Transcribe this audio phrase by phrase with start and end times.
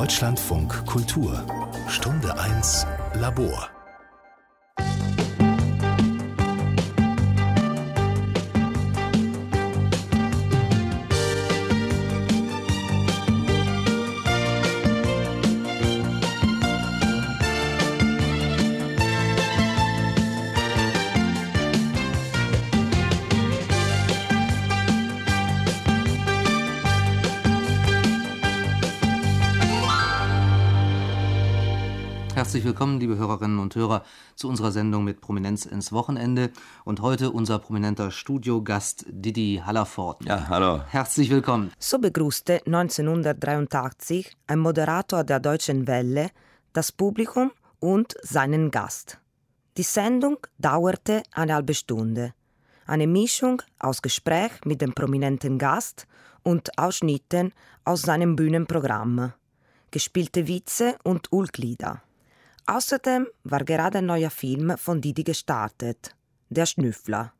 [0.00, 1.44] Deutschlandfunk Kultur.
[1.86, 3.68] Stunde 1 Labor
[32.60, 36.50] Herzlich willkommen, liebe Hörerinnen und Hörer, zu unserer Sendung mit Prominenz ins Wochenende.
[36.84, 40.26] Und heute unser prominenter Studiogast Didi Hallerford.
[40.26, 40.82] Ja, hallo.
[40.86, 41.72] Herzlich willkommen.
[41.78, 46.28] So begrüßte 1983 ein Moderator der Deutschen Welle
[46.74, 49.18] das Publikum und seinen Gast.
[49.78, 52.34] Die Sendung dauerte eine halbe Stunde.
[52.86, 56.06] Eine Mischung aus Gespräch mit dem prominenten Gast
[56.42, 57.54] und Ausschnitten
[57.86, 59.32] aus seinem Bühnenprogramm.
[59.90, 62.02] Gespielte Witze und Ulglieder.
[62.70, 66.14] Außerdem war gerade ein neuer Film von Didi gestartet,
[66.50, 67.32] Der Schnüffler.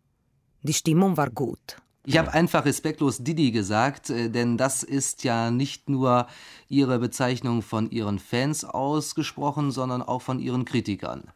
[0.63, 1.77] Die Stimmung war gut.
[2.05, 6.27] Ich habe einfach respektlos Didi gesagt, äh, denn das ist ja nicht nur
[6.69, 11.31] Ihre Bezeichnung von Ihren Fans ausgesprochen, sondern auch von Ihren Kritikern.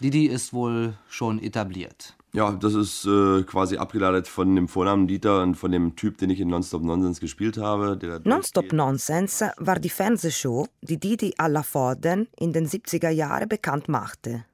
[0.00, 2.15] Didi ist wohl schon etabliert.
[2.36, 6.28] Ja, das ist äh, quasi abgeleitet von dem Vornamen Dieter und von dem Typ, den
[6.28, 7.98] ich in Nonstop Nonsense gespielt habe.
[8.24, 14.44] Nonstop Nonsense war die Fernsehshow, die Didi alla Vorden in den 70er Jahren bekannt machte.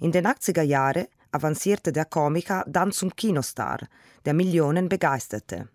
[0.00, 3.78] In den 80er Jahren avancierte der Komiker dann zum Kinostar,
[4.26, 5.70] der Millionen begeisterte.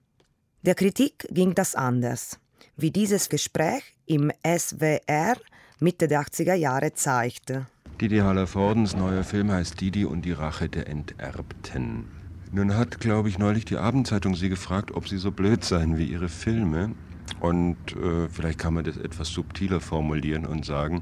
[0.62, 2.40] Der Kritik ging das anders,
[2.78, 5.36] wie dieses Gespräch im SWR
[5.82, 7.66] Mitte der 80er Jahre zeigte.
[8.02, 12.06] Didi Hallervordens neuer Film heißt Didi und die Rache der Enterbten.
[12.52, 16.04] Nun hat, glaube ich, neulich die Abendzeitung Sie gefragt, ob Sie so blöd seien wie
[16.04, 16.92] Ihre Filme.
[17.40, 21.02] Und äh, vielleicht kann man das etwas subtiler formulieren und sagen,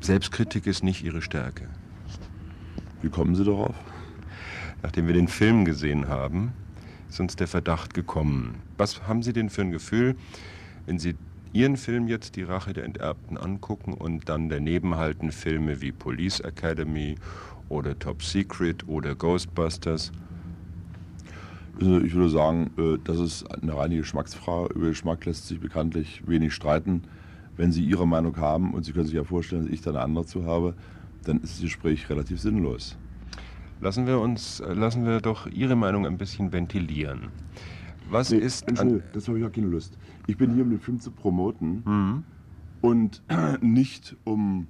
[0.00, 1.68] Selbstkritik ist nicht Ihre Stärke.
[3.00, 3.76] Wie kommen Sie darauf?
[4.82, 6.52] Nachdem wir den Film gesehen haben,
[7.08, 8.56] ist uns der Verdacht gekommen.
[8.76, 10.16] Was haben Sie denn für ein Gefühl,
[10.84, 11.14] wenn Sie
[11.52, 16.40] Ihren Film jetzt Die Rache der Enterbten angucken und dann daneben halten Filme wie Police
[16.40, 17.16] Academy
[17.68, 20.12] oder Top Secret oder Ghostbusters?
[21.80, 24.74] Also ich würde sagen, äh, das ist eine reine Geschmacksfrage.
[24.74, 27.04] Über Geschmack lässt sich bekanntlich wenig streiten.
[27.56, 30.00] Wenn Sie Ihre Meinung haben und Sie können sich ja vorstellen, dass ich da eine
[30.00, 30.74] andere zu habe,
[31.24, 32.96] dann ist das Gespräch relativ sinnlos.
[33.80, 37.28] Lassen wir uns, äh, lassen wir doch Ihre Meinung ein bisschen ventilieren.
[38.10, 38.66] Was nee, ist.
[39.12, 39.96] das habe ich auch keine Lust.
[40.28, 42.22] Ich bin hier, um den Film zu promoten mhm.
[42.82, 43.22] und
[43.62, 44.68] nicht um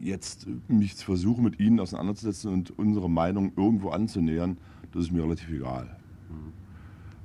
[0.00, 4.56] jetzt mich zu versuchen, mit Ihnen auseinanderzusetzen und unsere Meinung irgendwo anzunähern.
[4.92, 5.96] Das ist mir relativ egal.
[6.30, 6.52] Mhm.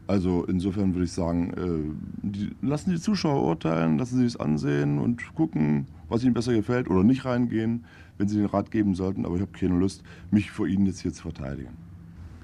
[0.08, 4.98] Also insofern würde ich sagen, äh, die, lassen die Zuschauer urteilen, lassen sie es ansehen
[4.98, 7.86] und gucken, was ihnen besser gefällt oder nicht reingehen,
[8.18, 9.28] wenn sie den Rat geben sollten.
[9.28, 11.78] Aber ich habe keine Lust, mich vor Ihnen jetzt hier zu verteidigen.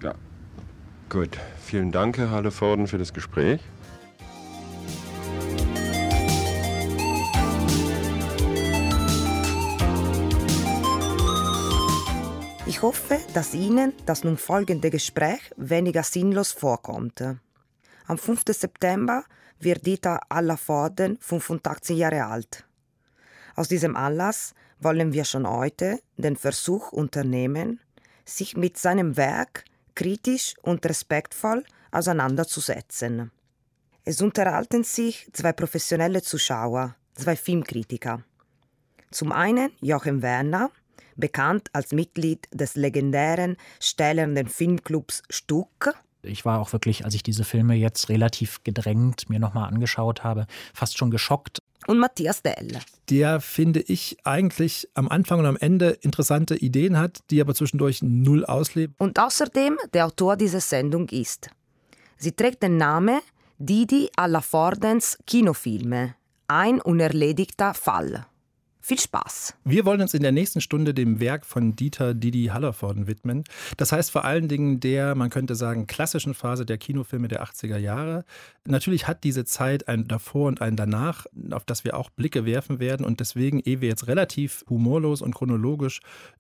[0.03, 0.13] Ja.
[1.09, 3.59] Gut, vielen Dank, Herr Halleforden, für das Gespräch.
[12.79, 17.21] Ich hoffe, dass Ihnen das nun folgende Gespräch weniger sinnlos vorkommt.
[18.07, 18.43] Am 5.
[18.47, 19.25] September
[19.59, 22.63] wird Dieter Allervorden 85 Jahre alt.
[23.57, 27.81] Aus diesem Anlass wollen wir schon heute den Versuch unternehmen,
[28.23, 33.29] sich mit seinem Werk kritisch und respektvoll auseinanderzusetzen.
[34.05, 38.23] Es unterhalten sich zwei professionelle Zuschauer, zwei Filmkritiker.
[39.11, 40.71] Zum einen Joachim Werner,
[41.19, 45.93] bekannt als Mitglied des legendären stählernen Filmclubs Stuck.
[46.21, 50.47] Ich war auch wirklich, als ich diese Filme jetzt relativ gedrängt mir nochmal angeschaut habe,
[50.73, 51.59] fast schon geschockt.
[51.87, 52.77] Und Matthias Dell.
[53.09, 58.01] Der, finde ich, eigentlich am Anfang und am Ende interessante Ideen hat, die aber zwischendurch
[58.03, 58.95] null auslebt.
[58.99, 61.49] Und außerdem der Autor dieser Sendung ist.
[62.17, 63.21] Sie trägt den Namen
[63.57, 66.15] Didi alla Fordens Kinofilme.
[66.47, 68.25] Ein unerledigter Fall.
[68.89, 69.53] Viel Spaß.
[69.65, 73.43] Wir wollen uns in der nächsten Stunde dem Werk von Dieter Didi Hallervorden widmen.
[73.77, 77.77] Das heißt vor allen Dingen der, man könnte sagen, klassischen Phase der Kinofilme der 80er
[77.77, 78.25] Jahre.
[78.65, 82.79] Natürlich hat diese Zeit ein davor und ein danach, auf das wir auch Blicke werfen
[82.79, 83.05] werden.
[83.05, 85.99] Und deswegen, ehe wir jetzt relativ humorlos und chronologisch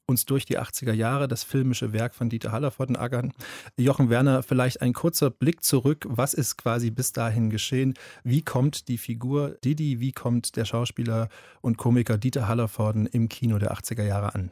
[0.09, 3.31] uns durch die 80er Jahre das filmische Werk von Dieter Hallervorden ackern,
[3.77, 6.05] Jochen Werner, vielleicht ein kurzer Blick zurück.
[6.09, 7.93] Was ist quasi bis dahin geschehen?
[8.23, 11.29] Wie kommt die Figur Didi, wie kommt der Schauspieler
[11.61, 14.51] und Komiker Dieter Hallervorden im Kino der 80er Jahre an?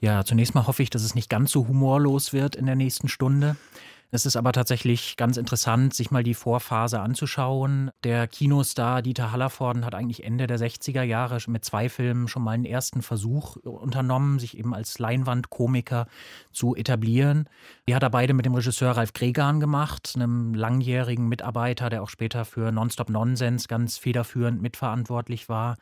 [0.00, 3.08] Ja, zunächst mal hoffe ich, dass es nicht ganz so humorlos wird in der nächsten
[3.08, 3.56] Stunde.
[4.14, 7.90] Es ist aber tatsächlich ganz interessant, sich mal die Vorphase anzuschauen.
[8.04, 12.52] Der Kinostar Dieter Hallervorden hat eigentlich Ende der 60er Jahre mit zwei Filmen schon mal
[12.52, 16.06] einen ersten Versuch unternommen, sich eben als Leinwandkomiker
[16.52, 17.48] zu etablieren.
[17.88, 22.08] Die hat er beide mit dem Regisseur Ralf Gregan gemacht, einem langjährigen Mitarbeiter, der auch
[22.08, 25.74] später für Nonstop Nonsense ganz federführend mitverantwortlich war.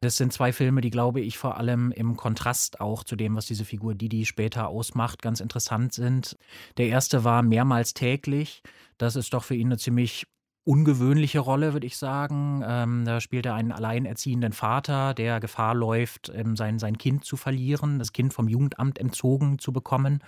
[0.00, 3.46] Das sind zwei Filme, die, glaube ich, vor allem im Kontrast auch zu dem, was
[3.46, 6.36] diese Figur Didi später ausmacht, ganz interessant sind.
[6.76, 8.62] Der erste war mehrmals täglich.
[8.98, 10.26] Das ist doch für ihn eine ziemlich
[10.64, 12.62] ungewöhnliche Rolle, würde ich sagen.
[12.66, 17.36] Ähm, da spielt er einen alleinerziehenden Vater, der Gefahr läuft, ähm, sein, sein Kind zu
[17.36, 20.20] verlieren, das Kind vom Jugendamt entzogen zu bekommen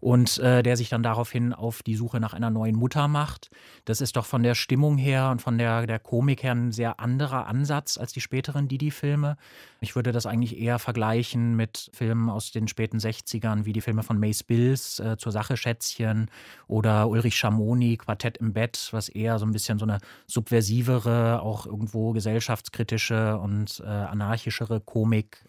[0.00, 3.50] und äh, der sich dann daraufhin auf die Suche nach einer neuen Mutter macht.
[3.84, 7.00] Das ist doch von der Stimmung her und von der, der Komik her ein sehr
[7.00, 9.36] anderer Ansatz als die späteren Didi-Filme.
[9.80, 14.02] Ich würde das eigentlich eher vergleichen mit Filmen aus den späten 60ern, wie die Filme
[14.02, 16.30] von Mace Bills, äh, Zur Sache Schätzchen
[16.66, 21.66] oder Ulrich Schamoni, Quartett im Bett, was eher so ein bisschen so eine subversivere, auch
[21.66, 25.44] irgendwo gesellschaftskritische und äh, anarchischere Komik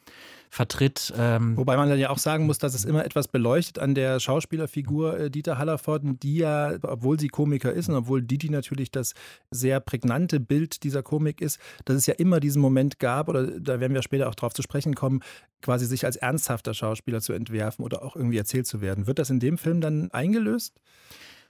[0.51, 1.13] vertritt.
[1.18, 4.19] Ähm Wobei man dann ja auch sagen muss, dass es immer etwas beleuchtet an der
[4.19, 9.13] Schauspielerfigur äh, Dieter Hallervorden, die ja, obwohl sie Komiker ist und obwohl Didi natürlich das
[9.50, 13.80] sehr prägnante Bild dieser Komik ist, dass es ja immer diesen Moment gab, oder da
[13.80, 15.21] werden wir später auch drauf zu sprechen kommen,
[15.62, 19.07] quasi sich als ernsthafter Schauspieler zu entwerfen oder auch irgendwie erzählt zu werden.
[19.07, 20.81] Wird das in dem Film dann eingelöst?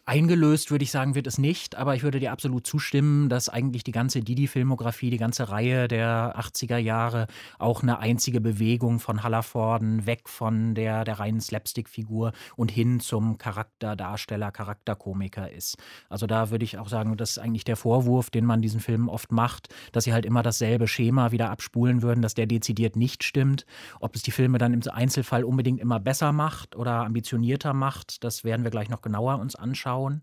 [0.06, 3.84] Eingelöst würde ich sagen, wird es nicht, aber ich würde dir absolut zustimmen, dass eigentlich
[3.84, 7.28] die ganze Didi-Filmografie, die ganze Reihe der 80er Jahre
[7.60, 13.38] auch eine einzige Bewegung von Hallervorden weg von der, der reinen Slapstick-Figur und hin zum
[13.38, 15.78] Charakterdarsteller, Charakterkomiker ist.
[16.10, 19.08] Also da würde ich auch sagen, das ist eigentlich der Vorwurf, den man diesen Filmen
[19.08, 23.24] oft macht, dass sie halt immer dasselbe Schema wieder abspulen würden, dass der dezidiert nicht
[23.24, 23.68] stimmt.
[24.00, 28.44] Ob es die Filme dann im Einzelfall unbedingt immer besser macht oder ambitionierter macht, das
[28.44, 30.22] werden wir gleich noch genauer uns anschauen schauen.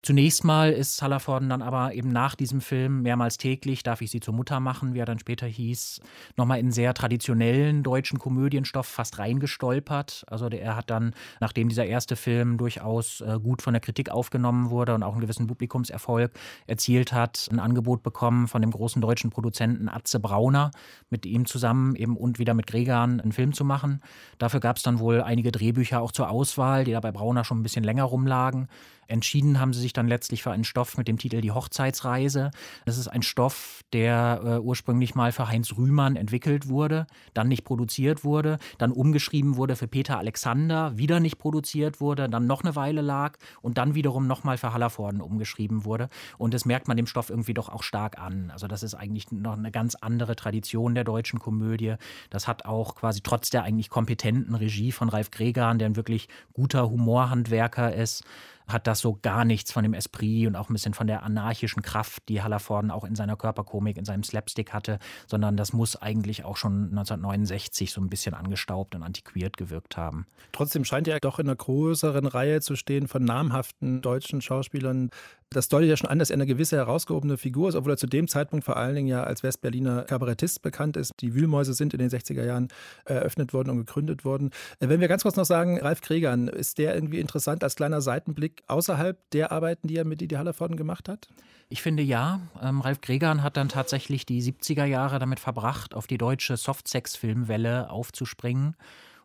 [0.00, 4.20] Zunächst mal ist Hallervorden dann aber eben nach diesem Film mehrmals täglich, darf ich sie
[4.20, 6.00] zur Mutter machen, wie er dann später hieß,
[6.36, 10.24] nochmal in sehr traditionellen deutschen Komödienstoff fast reingestolpert.
[10.28, 14.70] Also er hat dann, nachdem dieser erste Film durchaus äh, gut von der Kritik aufgenommen
[14.70, 16.30] wurde und auch einen gewissen Publikumserfolg
[16.68, 20.70] erzielt hat, ein Angebot bekommen von dem großen deutschen Produzenten Atze Brauner,
[21.10, 24.00] mit ihm zusammen eben und wieder mit Gregan einen Film zu machen.
[24.38, 27.58] Dafür gab es dann wohl einige Drehbücher auch zur Auswahl, die da bei Brauner schon
[27.58, 28.68] ein bisschen länger rumlagen.
[29.08, 32.50] Entschieden haben sie sich dann letztlich für einen Stoff mit dem Titel Die Hochzeitsreise.
[32.84, 37.64] Das ist ein Stoff, der äh, ursprünglich mal für Heinz Rühmann entwickelt wurde, dann nicht
[37.64, 42.76] produziert wurde, dann umgeschrieben wurde für Peter Alexander, wieder nicht produziert wurde, dann noch eine
[42.76, 46.10] Weile lag und dann wiederum nochmal für Hallervorden umgeschrieben wurde.
[46.36, 48.50] Und das merkt man dem Stoff irgendwie doch auch stark an.
[48.50, 51.94] Also das ist eigentlich noch eine ganz andere Tradition der deutschen Komödie.
[52.28, 56.28] Das hat auch quasi trotz der eigentlich kompetenten Regie von Ralf Gregan, der ein wirklich
[56.52, 58.22] guter Humorhandwerker ist,
[58.68, 61.82] hat das so gar nichts von dem Esprit und auch ein bisschen von der anarchischen
[61.82, 66.44] Kraft, die Hallervorden auch in seiner Körperkomik, in seinem Slapstick hatte, sondern das muss eigentlich
[66.44, 70.26] auch schon 1969 so ein bisschen angestaubt und antiquiert gewirkt haben.
[70.52, 75.10] Trotzdem scheint er doch in einer größeren Reihe zu stehen von namhaften deutschen Schauspielern.
[75.50, 78.06] Das deutet ja schon an, dass er eine gewisse herausgehobene Figur ist, obwohl er zu
[78.06, 81.12] dem Zeitpunkt vor allen Dingen ja als Westberliner Kabarettist bekannt ist.
[81.20, 82.68] Die Wühlmäuse sind in den 60er Jahren
[83.06, 84.50] eröffnet worden und gegründet worden.
[84.78, 88.62] Wenn wir ganz kurz noch sagen, Ralf Kregern, ist der irgendwie interessant als kleiner Seitenblick
[88.66, 91.28] außerhalb der Arbeiten, die er mit Didi Hallervorden gemacht hat?
[91.70, 92.40] Ich finde ja.
[92.62, 97.90] Ähm, Ralf Gregan hat dann tatsächlich die 70er Jahre damit verbracht, auf die deutsche Softsex-Filmwelle
[97.90, 98.74] aufzuspringen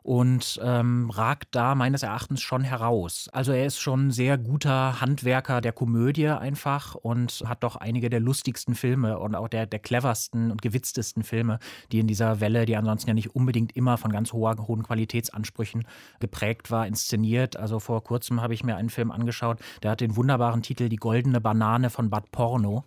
[0.03, 3.29] und ähm, ragt da meines Erachtens schon heraus.
[3.31, 8.19] Also er ist schon sehr guter Handwerker der Komödie einfach und hat doch einige der
[8.19, 11.59] lustigsten Filme und auch der, der cleversten und gewitztesten Filme,
[11.91, 15.85] die in dieser Welle, die ansonsten ja nicht unbedingt immer von ganz hoher, hohen Qualitätsansprüchen
[16.19, 17.55] geprägt war, inszeniert.
[17.55, 20.97] Also vor kurzem habe ich mir einen Film angeschaut, der hat den wunderbaren Titel Die
[20.97, 22.83] goldene Banane von Bad Porno.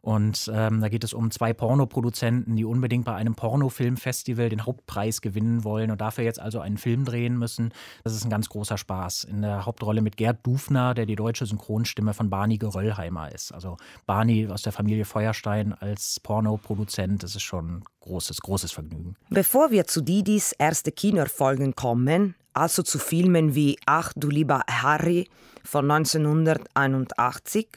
[0.00, 5.20] Und ähm, da geht es um zwei Pornoproduzenten, die unbedingt bei einem Pornofilmfestival den Hauptpreis
[5.20, 7.72] gewinnen wollen und dafür jetzt also einen Film drehen müssen.
[8.04, 9.24] Das ist ein ganz großer Spaß.
[9.24, 13.52] In der Hauptrolle mit Gerd Dufner, der die deutsche Synchronstimme von Barney Geröllheimer ist.
[13.52, 13.76] Also
[14.06, 19.16] Barney aus der Familie Feuerstein als Pornoproduzent, das ist schon großes, großes Vergnügen.
[19.30, 25.28] Bevor wir zu Didis erste Kinoerfolgen kommen, also zu Filmen wie Ach du lieber Harry
[25.62, 27.68] von 1981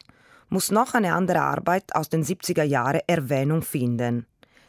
[0.52, 4.28] muss noch eine andere Arbeit aus den 70er Jahren Erwähnung finden.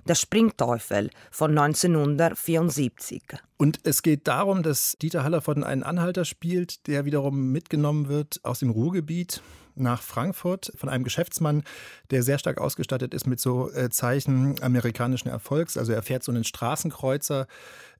[0.08, 3.22] Der Springteufel von 1974.
[3.56, 8.60] Und es geht darum, dass Dieter Hallervorden einen Anhalter spielt, der wiederum mitgenommen wird aus
[8.60, 9.42] dem Ruhrgebiet.
[9.74, 11.62] nach Frankfurt von einem Geschäftsmann,
[12.10, 15.78] der sehr stark ausgestattet ist mit so äh, Zeichen amerikanischen Erfolgs.
[15.78, 17.46] Also er fährt so einen Straßenkreuzer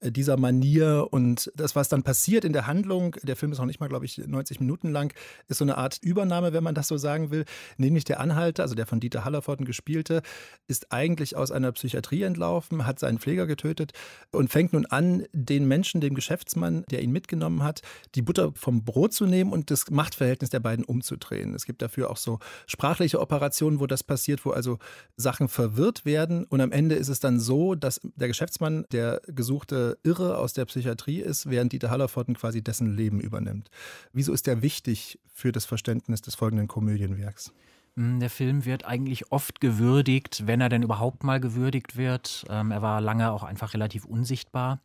[0.03, 3.81] dieser Manier und das, was dann passiert in der Handlung, der Film ist noch nicht
[3.81, 5.15] mal, glaube ich, 90 Minuten lang,
[5.49, 7.45] ist so eine Art Übernahme, wenn man das so sagen will.
[7.77, 10.23] Nämlich der Anhalter, also der von Dieter Hallervorden gespielte,
[10.67, 13.93] ist eigentlich aus einer Psychiatrie entlaufen, hat seinen Pfleger getötet
[14.33, 17.83] und fängt nun an, den Menschen, dem Geschäftsmann, der ihn mitgenommen hat,
[18.15, 21.55] die Butter vom Brot zu nehmen und das Machtverhältnis der beiden umzudrehen.
[21.55, 24.79] Es gibt dafür auch so sprachliche Operationen, wo das passiert, wo also
[25.17, 29.92] Sachen verwirrt werden und am Ende ist es dann so, dass der Geschäftsmann, der gesuchte
[30.03, 33.71] Irre aus der Psychiatrie ist, während Dieter Hallervorden quasi dessen Leben übernimmt.
[34.13, 37.53] Wieso ist der wichtig für das Verständnis des folgenden Komödienwerks?
[37.97, 42.45] Hm, der Film wird eigentlich oft gewürdigt, wenn er denn überhaupt mal gewürdigt wird.
[42.49, 44.81] Ähm, er war lange auch einfach relativ unsichtbar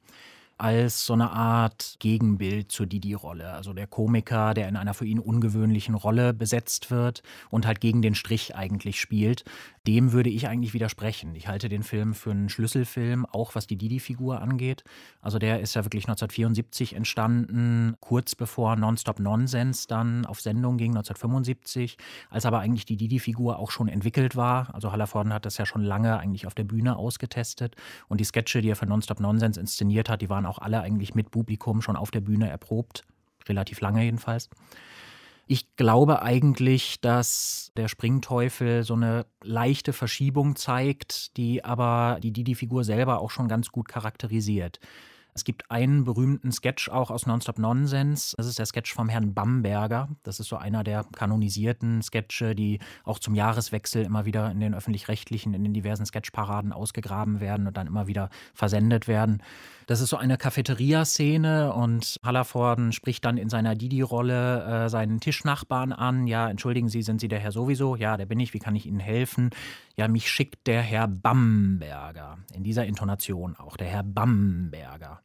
[0.57, 3.51] als so eine Art Gegenbild zur Didi-Rolle.
[3.51, 8.01] Also der Komiker, der in einer für ihn ungewöhnlichen Rolle besetzt wird und halt gegen
[8.01, 9.43] den Strich eigentlich spielt
[9.87, 11.33] dem würde ich eigentlich widersprechen.
[11.35, 14.83] Ich halte den Film für einen Schlüsselfilm, auch was die Didi-Figur angeht.
[15.21, 20.91] Also der ist ja wirklich 1974 entstanden, kurz bevor Nonstop Nonsense dann auf Sendung ging,
[20.91, 21.97] 1975,
[22.29, 24.75] als aber eigentlich die Didi-Figur auch schon entwickelt war.
[24.75, 27.77] Also Hallervorden hat das ja schon lange eigentlich auf der Bühne ausgetestet.
[28.09, 31.15] Und die Sketche, die er für Nonstop Nonsense inszeniert hat, die waren auch alle eigentlich
[31.15, 33.03] mit Publikum schon auf der Bühne erprobt.
[33.47, 34.49] Relativ lange jedenfalls.
[35.49, 42.83] Ich glaube eigentlich, dass der Springteufel so eine leichte Verschiebung zeigt, die aber die Didi-Figur
[42.83, 44.81] selber auch schon ganz gut charakterisiert.
[45.37, 48.35] Es gibt einen berühmten Sketch auch aus Nonstop Nonsense.
[48.37, 50.09] Das ist der Sketch vom Herrn Bamberger.
[50.23, 54.73] Das ist so einer der kanonisierten Sketche, die auch zum Jahreswechsel immer wieder in den
[54.73, 59.43] öffentlich-rechtlichen, in den diversen Sketchparaden ausgegraben werden und dann immer wieder versendet werden.
[59.85, 65.93] Das ist so eine Cafeteria-Szene und Hallervorden spricht dann in seiner Didi-Rolle äh, seinen Tischnachbarn
[65.93, 66.25] an.
[66.25, 67.95] Ja, entschuldigen Sie, sind Sie der Herr sowieso?
[67.95, 68.55] Ja, der bin ich.
[68.55, 69.51] Wie kann ich Ihnen helfen?
[69.99, 72.37] Ja, mich schickt der Herr Bamberger.
[72.53, 75.21] In dieser Intonation auch, der Herr Bamberger.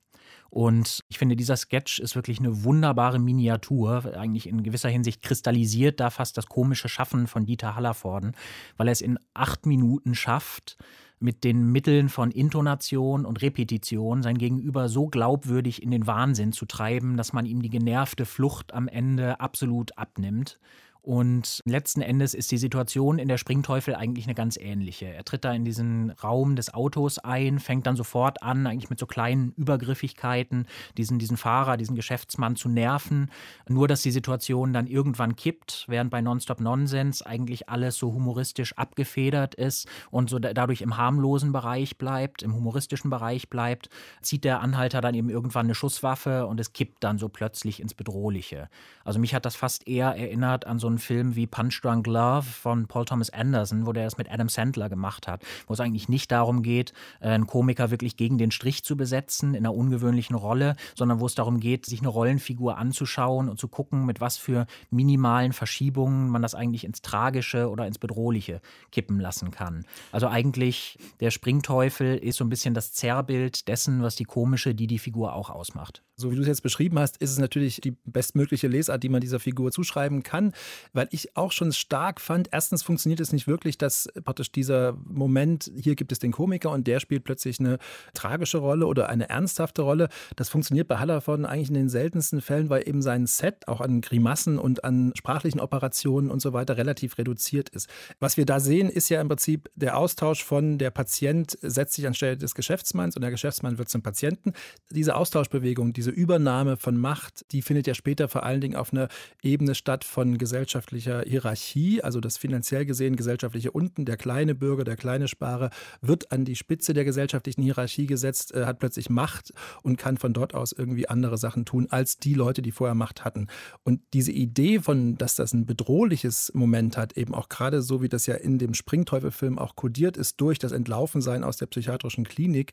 [0.48, 4.16] Und ich finde, dieser Sketch ist wirklich eine wunderbare Miniatur.
[4.16, 8.32] Eigentlich in gewisser Hinsicht kristallisiert da fast das komische Schaffen von Dieter Hallervorden,
[8.78, 10.78] weil er es in acht Minuten schafft,
[11.20, 16.64] mit den Mitteln von Intonation und Repetition sein Gegenüber so glaubwürdig in den Wahnsinn zu
[16.64, 20.58] treiben, dass man ihm die genervte Flucht am Ende absolut abnimmt.
[21.04, 25.06] Und letzten Endes ist die Situation in der Springteufel eigentlich eine ganz ähnliche.
[25.06, 29.00] Er tritt da in diesen Raum des Autos ein, fängt dann sofort an, eigentlich mit
[29.00, 33.32] so kleinen Übergriffigkeiten, diesen, diesen Fahrer, diesen Geschäftsmann zu nerven.
[33.68, 38.78] Nur, dass die Situation dann irgendwann kippt, während bei Nonstop Nonsense eigentlich alles so humoristisch
[38.78, 43.88] abgefedert ist und so dadurch im harmlosen Bereich bleibt, im humoristischen Bereich bleibt,
[44.20, 47.92] zieht der Anhalter dann eben irgendwann eine Schusswaffe und es kippt dann so plötzlich ins
[47.92, 48.68] Bedrohliche.
[49.04, 52.42] Also mich hat das fast eher erinnert an so einen Film wie Punch Drunk Love
[52.42, 56.08] von Paul Thomas Anderson, wo der das mit Adam Sandler gemacht hat, wo es eigentlich
[56.08, 60.36] nicht darum geht, äh, einen Komiker wirklich gegen den Strich zu besetzen in einer ungewöhnlichen
[60.36, 64.36] Rolle, sondern wo es darum geht, sich eine Rollenfigur anzuschauen und zu gucken, mit was
[64.36, 69.86] für minimalen Verschiebungen man das eigentlich ins Tragische oder ins Bedrohliche kippen lassen kann.
[70.10, 75.32] Also eigentlich der Springteufel ist so ein bisschen das Zerrbild dessen, was die komische Didi-Figur
[75.32, 76.02] auch ausmacht.
[76.16, 79.20] So wie du es jetzt beschrieben hast, ist es natürlich die bestmögliche Lesart, die man
[79.20, 80.52] dieser Figur zuschreiben kann,
[80.92, 85.70] weil ich auch schon stark fand, erstens funktioniert es nicht wirklich, dass praktisch dieser Moment,
[85.76, 87.78] hier gibt es den Komiker und der spielt plötzlich eine
[88.14, 90.08] tragische Rolle oder eine ernsthafte Rolle.
[90.36, 94.00] Das funktioniert bei Hallervorden eigentlich in den seltensten Fällen, weil eben sein Set auch an
[94.00, 97.88] Grimassen und an sprachlichen Operationen und so weiter relativ reduziert ist.
[98.20, 102.06] Was wir da sehen, ist ja im Prinzip der Austausch von der Patient setzt sich
[102.06, 104.52] anstelle des Geschäftsmanns und der Geschäftsmann wird zum Patienten.
[104.90, 109.08] Diese Austauschbewegung, diese Übernahme von Macht, die findet ja später vor allen Dingen auf einer
[109.42, 110.38] Ebene statt von
[110.72, 115.68] gesellschaftlicher Hierarchie, also das finanziell gesehen gesellschaftliche unten, der kleine Bürger, der kleine Sparer
[116.00, 119.52] wird an die Spitze der gesellschaftlichen Hierarchie gesetzt, äh, hat plötzlich Macht
[119.82, 123.22] und kann von dort aus irgendwie andere Sachen tun als die Leute, die vorher Macht
[123.22, 123.48] hatten.
[123.84, 128.08] Und diese Idee von, dass das ein bedrohliches Moment hat, eben auch gerade so wie
[128.08, 132.72] das ja in dem Springteufel-Film auch kodiert ist durch das Entlaufensein aus der psychiatrischen Klinik.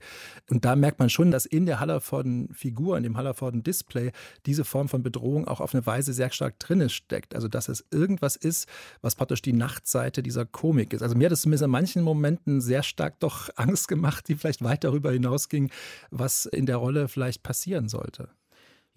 [0.50, 4.12] Und da merkt man schon, dass in der Hallervorden-Figur, in dem Hallervorden Display
[4.46, 7.36] diese Form von Bedrohung auch auf eine Weise sehr stark drinne steckt.
[7.36, 8.67] Also dass es irgendwas ist,
[9.01, 11.01] was praktisch die Nachtseite dieser Komik ist.
[11.01, 14.63] Also mir hat es zumindest in manchen Momenten sehr stark doch Angst gemacht, die vielleicht
[14.63, 15.69] weit darüber hinausging,
[16.12, 18.29] was in der Rolle vielleicht passieren sollte.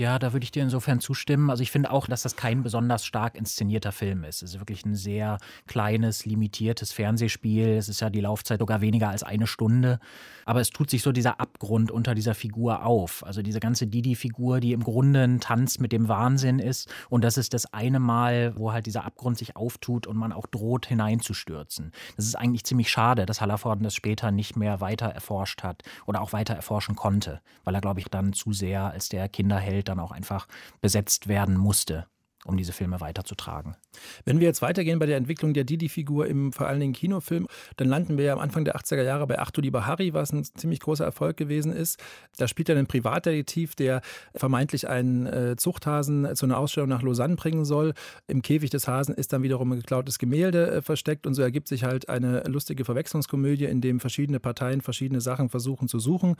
[0.03, 1.49] Ja, da würde ich dir insofern zustimmen.
[1.49, 4.43] Also ich finde auch, dass das kein besonders stark inszenierter Film ist.
[4.43, 7.69] Es ist wirklich ein sehr kleines, limitiertes Fernsehspiel.
[7.69, 10.01] Es ist ja die Laufzeit sogar weniger als eine Stunde.
[10.45, 13.25] Aber es tut sich so dieser Abgrund unter dieser Figur auf.
[13.25, 16.93] Also diese ganze Didi-Figur, die im Grunde ein Tanz mit dem Wahnsinn ist.
[17.09, 20.49] Und das ist das eine Mal, wo halt dieser Abgrund sich auftut und man auch
[20.49, 21.93] droht, hineinzustürzen.
[22.17, 26.23] Das ist eigentlich ziemlich schade, dass Hallervorden das später nicht mehr weiter erforscht hat oder
[26.23, 30.05] auch weiter erforschen konnte, weil er, glaube ich, dann zu sehr als der Kinderheld dann
[30.05, 30.47] auch einfach
[30.81, 32.07] besetzt werden musste
[32.45, 33.77] um diese Filme weiterzutragen.
[34.25, 37.47] Wenn wir jetzt weitergehen bei der Entwicklung der Didi-Figur im vor allen Dingen Kinofilm,
[37.77, 40.33] dann landen wir ja am Anfang der 80er Jahre bei Ach du lieber Harry, was
[40.33, 42.01] ein ziemlich großer Erfolg gewesen ist.
[42.39, 44.01] Da spielt er einen Privatdetektiv, der
[44.35, 47.95] vermeintlich einen äh, Zuchthasen zu einer Ausstellung nach Lausanne bringen soll.
[48.27, 51.69] Im Käfig des Hasen ist dann wiederum ein geklautes Gemälde äh, versteckt und so ergibt
[51.69, 56.35] sich halt eine lustige Verwechslungskomödie, in dem verschiedene Parteien verschiedene Sachen versuchen zu suchen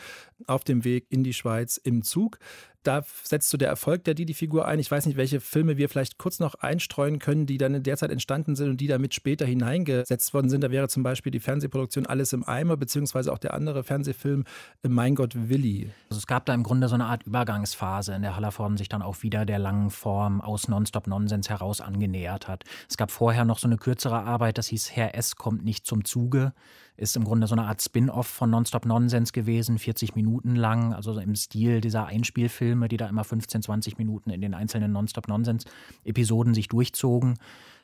[0.49, 2.39] auf dem Weg in die Schweiz im Zug
[2.83, 4.79] da setzt so der Erfolg der Didi-Figur ein.
[4.79, 7.97] Ich weiß nicht, welche Filme wir vielleicht kurz noch einstreuen können, die dann in der
[7.97, 10.63] Zeit entstanden sind und die damit später hineingesetzt worden sind.
[10.63, 14.45] Da wäre zum Beispiel die Fernsehproduktion Alles im Eimer, beziehungsweise auch der andere Fernsehfilm
[14.83, 15.91] äh, Mein Gott Willi.
[16.11, 19.03] Also es gab da im Grunde so eine Art Übergangsphase, in der Hallervorden sich dann
[19.03, 22.65] auch wieder der langen Form aus Nonstop Nonsens heraus angenähert hat.
[22.89, 25.37] Es gab vorher noch so eine kürzere Arbeit, das hieß Herr S.
[25.37, 26.53] kommt nicht zum Zuge
[26.97, 31.19] ist im Grunde so eine Art Spin-off von Nonstop Nonsens gewesen, 40 Minuten lang, also
[31.19, 36.55] im Stil dieser Einspielfilme, die da immer 15, 20 Minuten in den einzelnen Nonstop Nonsens-Episoden
[36.55, 37.39] sich durchzogen.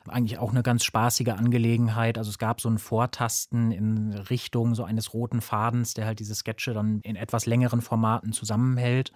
[0.07, 2.17] Eigentlich auch eine ganz spaßige Angelegenheit.
[2.17, 6.35] Also es gab so ein Vortasten in Richtung so eines roten Fadens, der halt diese
[6.35, 9.11] Sketche dann in etwas längeren Formaten zusammenhält.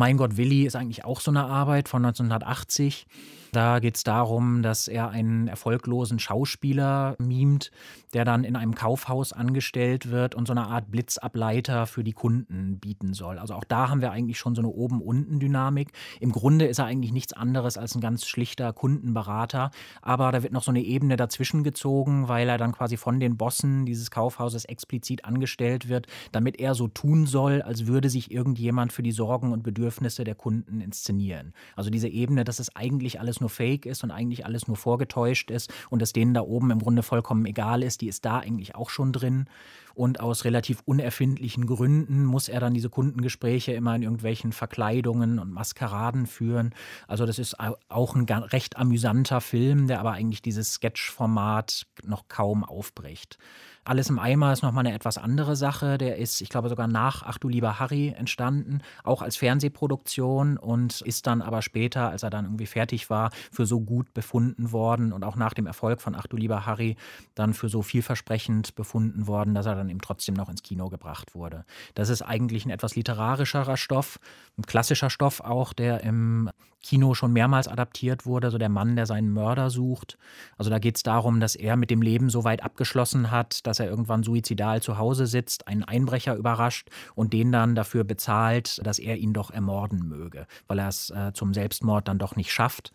[0.00, 3.06] Mein Gott, Willi ist eigentlich auch so eine Arbeit von 1980.
[3.52, 7.70] Da geht es darum, dass er einen erfolglosen Schauspieler mimt,
[8.14, 12.78] der dann in einem Kaufhaus angestellt wird und so eine Art Blitzableiter für die Kunden
[12.78, 13.38] bieten soll.
[13.38, 15.90] Also auch da haben wir eigentlich schon so eine Oben-Unten-Dynamik.
[16.20, 20.52] Im Grunde ist er eigentlich nichts anderes als ein ganz schlichter Kundenberater, aber da wird
[20.52, 24.64] noch so eine Ebene dazwischen gezogen, weil er dann quasi von den Bossen dieses Kaufhauses
[24.64, 29.52] explizit angestellt wird, damit er so tun soll, als würde sich irgendjemand für die Sorgen
[29.52, 31.52] und Bedürfnisse der Kunden inszenieren.
[31.76, 35.50] Also diese Ebene, dass es eigentlich alles nur Fake ist und eigentlich alles nur vorgetäuscht
[35.50, 38.74] ist und es denen da oben im Grunde vollkommen egal ist, die ist da eigentlich
[38.74, 39.46] auch schon drin.
[39.94, 45.52] Und aus relativ unerfindlichen Gründen muss er dann diese Kundengespräche immer in irgendwelchen Verkleidungen und
[45.52, 46.74] Maskeraden führen.
[47.08, 47.56] Also das ist
[47.88, 53.38] auch ein recht amüsanter Film, der aber eigentlich dieses Sketch-Format noch kaum aufbricht.
[53.84, 55.96] Alles im Eimer ist nochmal eine etwas andere Sache.
[55.96, 61.00] Der ist, ich glaube, sogar nach Ach du lieber Harry entstanden, auch als Fernsehproduktion und
[61.00, 65.12] ist dann aber später, als er dann irgendwie fertig war, für so gut befunden worden
[65.12, 66.96] und auch nach dem Erfolg von Ach du lieber Harry
[67.34, 71.34] dann für so vielversprechend befunden worden, dass er dann eben trotzdem noch ins Kino gebracht
[71.34, 71.64] wurde.
[71.94, 74.20] Das ist eigentlich ein etwas literarischerer Stoff,
[74.58, 76.50] ein klassischer Stoff auch, der im
[76.82, 80.16] Kino schon mehrmals adaptiert wurde, so der Mann, der seinen Mörder sucht.
[80.56, 83.78] Also da geht es darum, dass er mit dem Leben so weit abgeschlossen hat, dass
[83.78, 88.98] er irgendwann suizidal zu Hause sitzt, einen Einbrecher überrascht und den dann dafür bezahlt, dass
[88.98, 92.92] er ihn doch ermorden möge, weil er es äh, zum Selbstmord dann doch nicht schafft.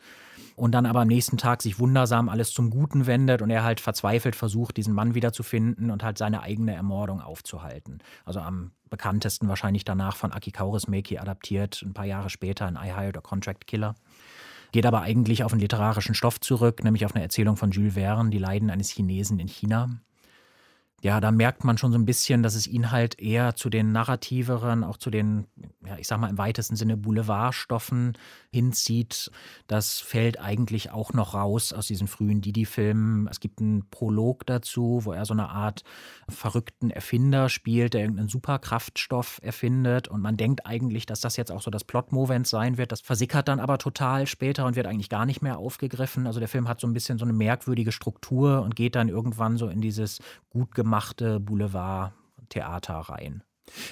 [0.58, 3.80] Und dann aber am nächsten Tag sich wundersam alles zum Guten wendet und er halt
[3.80, 8.00] verzweifelt versucht, diesen Mann wiederzufinden und halt seine eigene Ermordung aufzuhalten.
[8.26, 12.94] Also am bekanntesten wahrscheinlich danach von Aki Kaurismäki adaptiert, ein paar Jahre später in I
[12.94, 13.96] Hired a Contract Killer.
[14.74, 18.30] Geht aber eigentlich auf einen literarischen Stoff zurück, nämlich auf eine Erzählung von Jules Verne,
[18.30, 20.02] Die Leiden eines Chinesen in China
[21.06, 23.92] ja, da merkt man schon so ein bisschen, dass es ihn halt eher zu den
[23.92, 25.46] narrativeren, auch zu den,
[25.86, 28.18] ja, ich sag mal im weitesten Sinne Boulevardstoffen
[28.52, 29.30] hinzieht.
[29.68, 33.28] Das fällt eigentlich auch noch raus aus diesen frühen Didi-Filmen.
[33.28, 35.84] Es gibt einen Prolog dazu, wo er so eine Art
[36.28, 40.08] verrückten Erfinder spielt, der irgendeinen Superkraftstoff erfindet.
[40.08, 42.92] Und man denkt eigentlich, dass das jetzt auch so das Plot-Movent sein wird.
[42.92, 46.26] Das versickert dann aber total später und wird eigentlich gar nicht mehr aufgegriffen.
[46.26, 49.58] Also der Film hat so ein bisschen so eine merkwürdige Struktur und geht dann irgendwann
[49.58, 53.04] so in dieses gut gemachte gemachte Boulevard-Theater.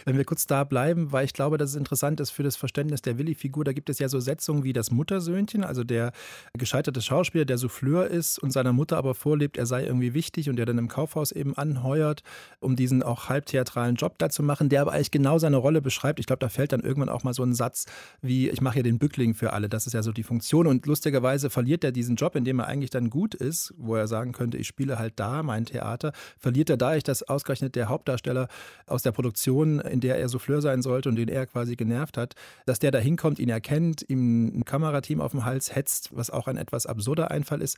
[0.05, 3.01] Wenn wir kurz da bleiben, weil ich glaube, dass es interessant ist für das Verständnis
[3.01, 3.63] der Willi-Figur.
[3.63, 6.11] Da gibt es ja so Setzungen wie das Muttersöhnchen, also der
[6.57, 10.55] gescheiterte Schauspieler, der Souffleur ist und seiner Mutter aber vorlebt, er sei irgendwie wichtig und
[10.55, 12.23] der dann im Kaufhaus eben anheuert,
[12.59, 16.19] um diesen auch halbtheatralen Job da zu machen, der aber eigentlich genau seine Rolle beschreibt.
[16.19, 17.85] Ich glaube, da fällt dann irgendwann auch mal so ein Satz
[18.21, 19.69] wie, ich mache hier den Bückling für alle.
[19.69, 20.67] Das ist ja so die Funktion.
[20.67, 24.07] Und lustigerweise verliert er diesen Job, in dem er eigentlich dann gut ist, wo er
[24.07, 28.47] sagen könnte, ich spiele halt da mein Theater, verliert er dadurch, dass ausgerechnet der Hauptdarsteller
[28.87, 32.17] aus der Produktion Produktion, in der er Souffleur sein sollte und den er quasi genervt
[32.17, 36.29] hat, dass der da hinkommt, ihn erkennt, ihm ein Kamerateam auf dem Hals hetzt, was
[36.29, 37.77] auch ein etwas absurder Einfall ist,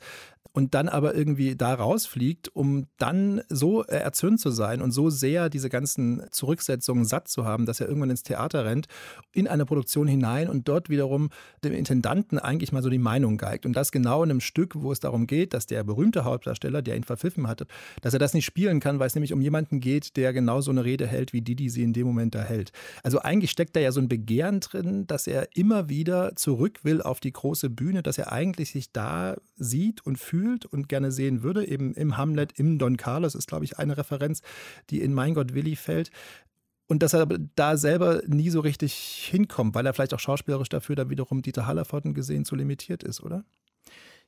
[0.52, 5.50] und dann aber irgendwie da rausfliegt, um dann so erzürnt zu sein und so sehr
[5.50, 8.86] diese ganzen Zurücksetzungen satt zu haben, dass er irgendwann ins Theater rennt,
[9.32, 11.28] in eine Produktion hinein und dort wiederum
[11.62, 13.66] dem Intendanten eigentlich mal so die Meinung geigt.
[13.66, 16.96] Und das genau in einem Stück, wo es darum geht, dass der berühmte Hauptdarsteller, der
[16.96, 17.66] ihn verpfiffen hatte,
[18.00, 20.70] dass er das nicht spielen kann, weil es nämlich um jemanden geht, der genau so
[20.70, 22.72] eine Rede hält, wie die, die sie in dem Moment da hält.
[23.02, 27.00] Also eigentlich steckt da ja so ein Begehren drin, dass er immer wieder zurück will
[27.00, 31.42] auf die große Bühne, dass er eigentlich sich da sieht und fühlt und gerne sehen
[31.42, 31.66] würde.
[31.66, 34.42] Eben im Hamlet, im Don Carlos ist, glaube ich, eine Referenz,
[34.90, 36.10] die in Mein Gott Willi fällt.
[36.88, 38.94] Und dass er da selber nie so richtig
[39.30, 43.22] hinkommt, weil er vielleicht auch schauspielerisch dafür dann wiederum Dieter Hallervorden gesehen zu limitiert ist,
[43.22, 43.44] oder?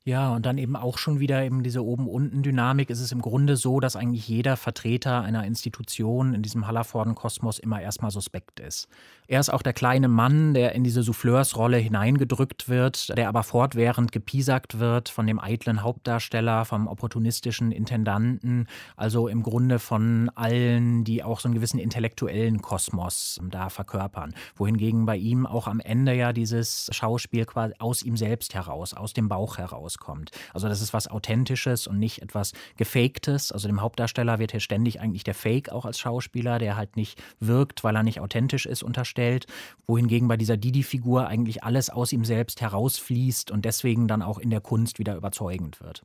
[0.05, 2.89] Ja, und dann eben auch schon wieder eben diese Oben-Unten-Dynamik.
[2.89, 7.83] Es ist im Grunde so, dass eigentlich jeder Vertreter einer Institution in diesem Hallervorden-Kosmos immer
[7.83, 8.89] erstmal suspekt ist.
[9.27, 14.11] Er ist auch der kleine Mann, der in diese Souffleursrolle hineingedrückt wird, der aber fortwährend
[14.11, 21.23] gepiesackt wird von dem eitlen Hauptdarsteller, vom opportunistischen Intendanten, also im Grunde von allen, die
[21.23, 24.35] auch so einen gewissen intellektuellen Kosmos da verkörpern.
[24.57, 29.13] Wohingegen bei ihm auch am Ende ja dieses Schauspiel quasi aus ihm selbst heraus, aus
[29.13, 30.31] dem Bauch heraus rauskommt.
[30.53, 33.53] Also das ist was Authentisches und nicht etwas Gefaktes.
[33.53, 37.22] Also dem Hauptdarsteller wird hier ständig eigentlich der Fake auch als Schauspieler, der halt nicht
[37.40, 39.46] wirkt, weil er nicht authentisch ist, unterstellt.
[39.87, 44.51] Wohingegen bei dieser Didi-Figur eigentlich alles aus ihm selbst herausfließt und deswegen dann auch in
[44.51, 46.03] der Kunst wieder überzeugend wird.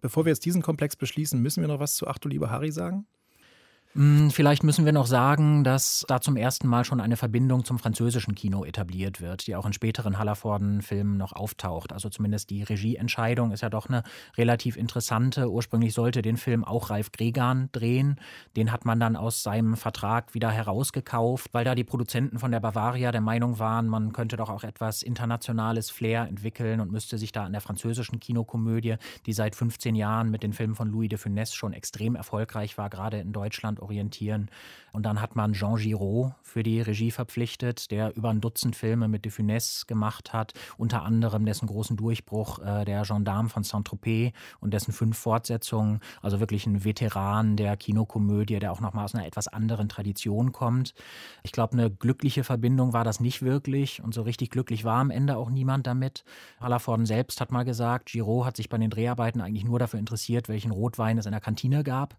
[0.00, 2.72] Bevor wir jetzt diesen Komplex beschließen, müssen wir noch was zu Ach du lieber Harry
[2.72, 3.06] sagen?
[3.94, 7.78] Hm, vielleicht müssen wir noch sagen, dass da zum ersten Mal schon eine Verbindung zum
[7.78, 11.94] französischen Kino etabliert wird, die auch in späteren Hallervorden-Filmen noch auftaucht.
[11.94, 14.02] Also zumindest die Regieentscheidung ist ja doch eine
[14.36, 15.50] relativ interessante.
[15.50, 18.20] Ursprünglich sollte den Film auch Ralf Gregan drehen.
[18.56, 22.60] Den hat man dann aus seinem Vertrag wieder herausgekauft, weil da die Produzenten von der
[22.60, 27.32] Bavaria der Meinung waren, man könnte doch auch etwas internationales Flair entwickeln und müsste sich
[27.32, 31.18] da an der französischen Kinokomödie, die seit 15 Jahren mit den Filmen von Louis de
[31.18, 34.50] Funès schon extrem erfolgreich war, gerade in Deutschland orientieren.
[34.92, 39.06] Und dann hat man Jean Giraud für die Regie verpflichtet, der über ein Dutzend Filme
[39.06, 44.32] mit de Funès gemacht hat, unter anderem dessen großen Durchbruch äh, der Gendarme von Saint-Tropez
[44.60, 46.00] und dessen fünf Fortsetzungen.
[46.22, 50.94] Also wirklich ein Veteran der Kinokomödie, der auch nochmal aus einer etwas anderen Tradition kommt.
[51.42, 55.10] Ich glaube, eine glückliche Verbindung war das nicht wirklich und so richtig glücklich war am
[55.10, 56.24] Ende auch niemand damit.
[56.60, 60.48] Hallervorden selbst hat mal gesagt, Giraud hat sich bei den Dreharbeiten eigentlich nur dafür interessiert,
[60.48, 62.16] welchen Rotwein es in der Kantine gab.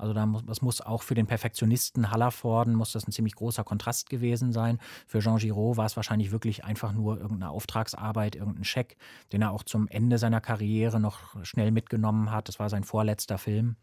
[0.00, 3.64] Also da muss, das muss auch für den Perfektionisten Hallervorden muss das ein ziemlich großer
[3.64, 4.78] Kontrast gewesen sein.
[5.06, 8.96] Für Jean Giraud war es wahrscheinlich wirklich einfach nur irgendeine Auftragsarbeit, irgendein Scheck,
[9.32, 12.48] den er auch zum Ende seiner Karriere noch schnell mitgenommen hat.
[12.48, 13.76] Das war sein vorletzter Film.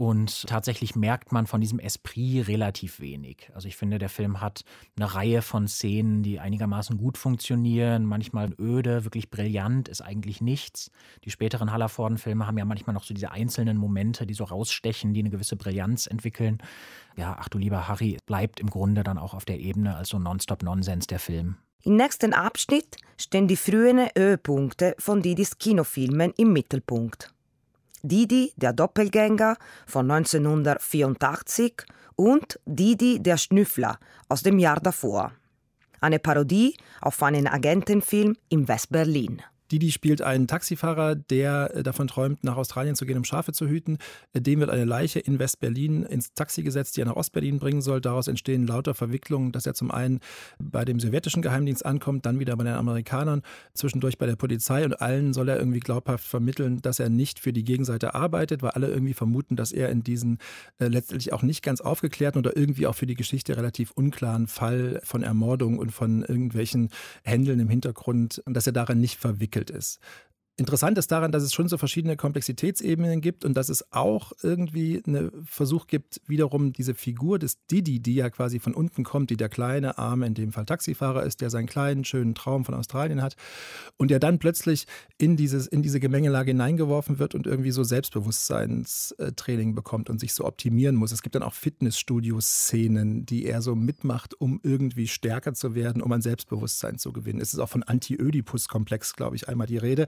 [0.00, 3.50] Und tatsächlich merkt man von diesem Esprit relativ wenig.
[3.52, 4.64] Also ich finde, der Film hat
[4.96, 10.90] eine Reihe von Szenen, die einigermaßen gut funktionieren, manchmal öde, wirklich brillant ist eigentlich nichts.
[11.24, 15.20] Die späteren Hallervorden-Filme haben ja manchmal noch so diese einzelnen Momente, die so rausstechen, die
[15.20, 16.62] eine gewisse Brillanz entwickeln.
[17.18, 20.18] Ja, ach du lieber Harry, bleibt im Grunde dann auch auf der Ebene als so
[20.18, 21.56] Nonstop-Nonsens der Film.
[21.82, 27.34] Im nächsten Abschnitt stehen die frühen Höhepunkte von Didis Kinofilmen im Mittelpunkt.
[28.02, 31.82] Didi, der Doppelgänger von 1984
[32.16, 35.32] und Didi, der Schnüffler aus dem Jahr davor.
[36.00, 39.42] Eine Parodie auf einen Agentenfilm in West-Berlin.
[39.70, 43.68] Didi spielt einen Taxifahrer, der äh, davon träumt, nach Australien zu gehen, um Schafe zu
[43.68, 43.98] hüten.
[44.32, 47.82] Äh, dem wird eine Leiche in West-Berlin ins Taxi gesetzt, die er nach Ostberlin bringen
[47.82, 48.00] soll.
[48.00, 50.20] Daraus entstehen lauter Verwicklungen, dass er zum einen
[50.58, 53.42] bei dem sowjetischen Geheimdienst ankommt, dann wieder bei den Amerikanern,
[53.74, 57.52] zwischendurch bei der Polizei und allen soll er irgendwie glaubhaft vermitteln, dass er nicht für
[57.52, 60.38] die Gegenseite arbeitet, weil alle irgendwie vermuten, dass er in diesen
[60.78, 65.00] äh, letztendlich auch nicht ganz aufgeklärten oder irgendwie auch für die Geschichte relativ unklaren Fall
[65.04, 66.90] von Ermordung und von irgendwelchen
[67.22, 70.00] Händeln im Hintergrund, dass er daran nicht verwickelt entwickelt ist.
[70.60, 75.02] Interessant ist daran, dass es schon so verschiedene Komplexitätsebenen gibt und dass es auch irgendwie
[75.06, 79.38] einen Versuch gibt, wiederum diese Figur des Didi, die ja quasi von unten kommt, die
[79.38, 83.22] der kleine, arme, in dem Fall Taxifahrer ist, der seinen kleinen, schönen Traum von Australien
[83.22, 83.36] hat
[83.96, 89.74] und der dann plötzlich in, dieses, in diese Gemengelage hineingeworfen wird und irgendwie so Selbstbewusstseinstraining
[89.74, 91.10] bekommt und sich so optimieren muss.
[91.10, 96.12] Es gibt dann auch Fitnessstudio-Szenen, die er so mitmacht, um irgendwie stärker zu werden, um
[96.12, 97.40] an Selbstbewusstsein zu gewinnen.
[97.40, 100.06] Es ist auch von Anti-Ödipus-Komplex, glaube ich, einmal die Rede.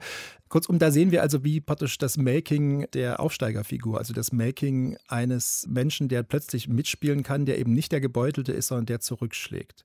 [0.53, 5.65] Kurzum, da sehen wir also, wie praktisch das Making der Aufsteigerfigur, also das Making eines
[5.67, 9.83] Menschen, der plötzlich mitspielen kann, der eben nicht der Gebeutelte ist, sondern der zurückschlägt.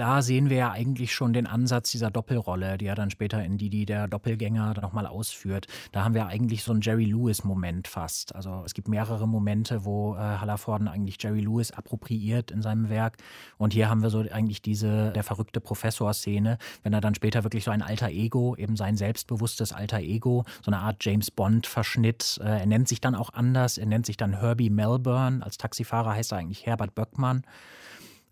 [0.00, 3.58] Da sehen wir ja eigentlich schon den Ansatz dieser Doppelrolle, die er dann später in
[3.58, 5.66] Didi der Doppelgänger nochmal ausführt.
[5.92, 8.34] Da haben wir eigentlich so einen Jerry Lewis-Moment fast.
[8.34, 13.18] Also es gibt mehrere Momente, wo äh, Hallervorden eigentlich Jerry Lewis appropriiert in seinem Werk.
[13.58, 17.64] Und hier haben wir so eigentlich diese der verrückte Professor-Szene, wenn er dann später wirklich
[17.64, 22.40] so ein alter Ego, eben sein selbstbewusstes alter Ego, so eine Art James Bond-Verschnitt.
[22.42, 23.76] Äh, er nennt sich dann auch anders.
[23.76, 25.44] Er nennt sich dann Herbie Melbourne.
[25.44, 27.42] Als Taxifahrer heißt er eigentlich Herbert Böckmann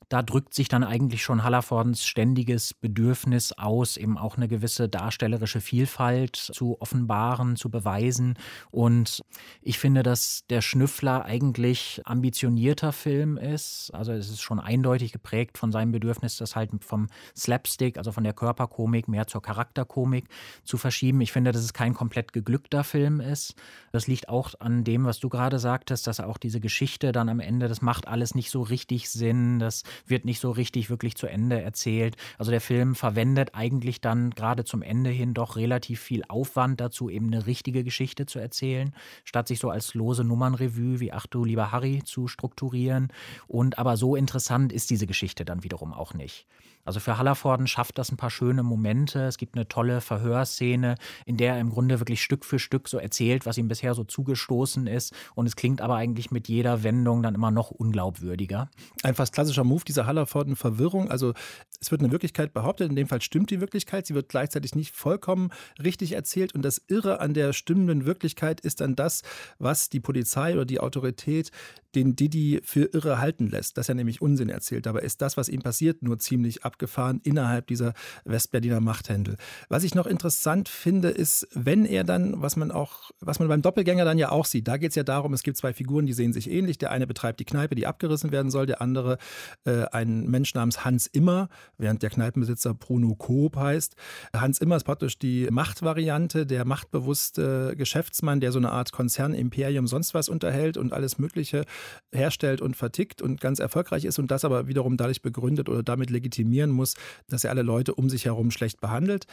[0.08, 5.60] da drückt sich dann eigentlich schon Hallervordens ständiges Bedürfnis aus, eben auch eine gewisse darstellerische
[5.60, 8.38] Vielfalt zu offenbaren, zu beweisen.
[8.70, 9.22] Und
[9.60, 13.90] ich finde, dass der Schnüffler eigentlich ambitionierter Film ist.
[13.92, 18.24] Also es ist schon eindeutig geprägt von seinem Bedürfnis, das halt vom Slapstick, also von
[18.24, 20.28] der Körperkomik mehr zur Charakterkomik
[20.64, 21.20] zu verschieben.
[21.20, 23.54] Ich finde, dass es kein komplett geglückter Film ist.
[23.92, 27.40] Das liegt auch an dem, was du gerade sagtest, dass auch diese Geschichte dann am
[27.40, 29.58] Ende, das macht alles nicht so richtig Sinn.
[29.58, 32.16] Das wird nicht so richtig wirklich zu Ende erzählt.
[32.38, 37.08] Also der Film verwendet eigentlich dann gerade zum Ende hin doch relativ viel Aufwand dazu,
[37.10, 41.44] eben eine richtige Geschichte zu erzählen, statt sich so als lose Nummernrevue wie Ach du
[41.44, 43.12] lieber Harry zu strukturieren.
[43.46, 46.46] Und aber so interessant ist diese Geschichte dann wiederum auch nicht.
[46.88, 49.26] Also für Hallervorden schafft das ein paar schöne Momente.
[49.26, 50.94] Es gibt eine tolle Verhörszene,
[51.26, 54.04] in der er im Grunde wirklich Stück für Stück so erzählt, was ihm bisher so
[54.04, 55.14] zugestoßen ist.
[55.34, 58.70] Und es klingt aber eigentlich mit jeder Wendung dann immer noch unglaubwürdiger.
[59.02, 61.10] Ein fast klassischer Move dieser Hallervorden-Verwirrung.
[61.10, 61.34] Also
[61.78, 64.06] es wird eine Wirklichkeit behauptet, in dem Fall stimmt die Wirklichkeit.
[64.06, 66.54] Sie wird gleichzeitig nicht vollkommen richtig erzählt.
[66.54, 69.20] Und das Irre an der stimmenden Wirklichkeit ist dann das,
[69.58, 71.50] was die Polizei oder die Autorität
[71.98, 74.86] den Didi für irre halten lässt, dass er nämlich Unsinn erzählt.
[74.86, 77.92] Dabei ist das, was ihm passiert, nur ziemlich abgefahren innerhalb dieser
[78.24, 79.36] Westberliner Machthändel.
[79.68, 83.62] Was ich noch interessant finde, ist, wenn er dann, was man auch, was man beim
[83.62, 86.12] Doppelgänger dann ja auch sieht, da geht es ja darum, es gibt zwei Figuren, die
[86.12, 86.78] sehen sich ähnlich.
[86.78, 89.18] Der eine betreibt die Kneipe, die abgerissen werden soll, der andere
[89.64, 93.96] äh, ein Mensch namens Hans Immer, während der Kneipenbesitzer Bruno Koop heißt.
[94.34, 100.14] Hans Immer ist praktisch die Machtvariante, der machtbewusste Geschäftsmann, der so eine Art Konzernimperium sonst
[100.14, 101.64] was unterhält und alles Mögliche
[102.12, 106.10] herstellt und vertickt und ganz erfolgreich ist und das aber wiederum dadurch begründet oder damit
[106.10, 106.94] legitimieren muss,
[107.28, 109.26] dass er alle Leute um sich herum schlecht behandelt.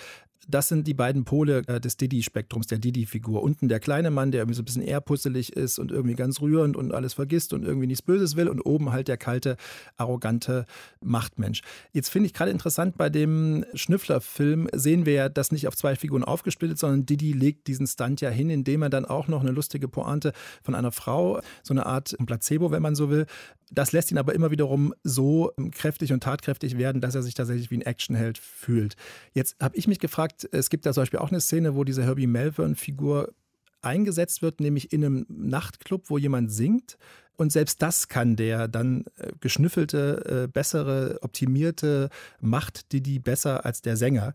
[0.48, 3.42] Das sind die beiden Pole äh, des Didi-Spektrums, der Didi-Figur.
[3.42, 6.40] Unten der kleine Mann, der irgendwie so ein bisschen eher puzzelig ist und irgendwie ganz
[6.40, 9.58] rührend und alles vergisst und irgendwie nichts Böses will und oben halt der kalte,
[9.98, 10.66] arrogante
[11.02, 11.62] Machtmensch.
[11.94, 15.96] Jetzt finde ich gerade interessant, bei dem Schnüffler-Film sehen wir ja das nicht auf zwei
[15.96, 19.52] Figuren aufgesplittet, sondern Didi legt diesen Stunt ja hin, indem er dann auch noch eine
[19.52, 23.26] lustige Pointe von einer Frau, so eine Art Placebo, wenn man so will.
[23.72, 27.72] Das lässt ihn aber immer wiederum so kräftig und tatkräftig werden, dass er sich tatsächlich
[27.72, 28.96] wie ein Actionheld fühlt.
[29.34, 32.04] Jetzt habe ich mich gefragt, es gibt da zum Beispiel auch eine Szene, wo diese
[32.04, 33.34] Herbie Melbourne-Figur
[33.82, 36.98] eingesetzt wird, nämlich in einem Nachtclub, wo jemand singt.
[37.38, 43.82] Und selbst das kann der dann äh, geschnüffelte, äh, bessere, optimierte Macht, die besser als
[43.82, 44.34] der Sänger.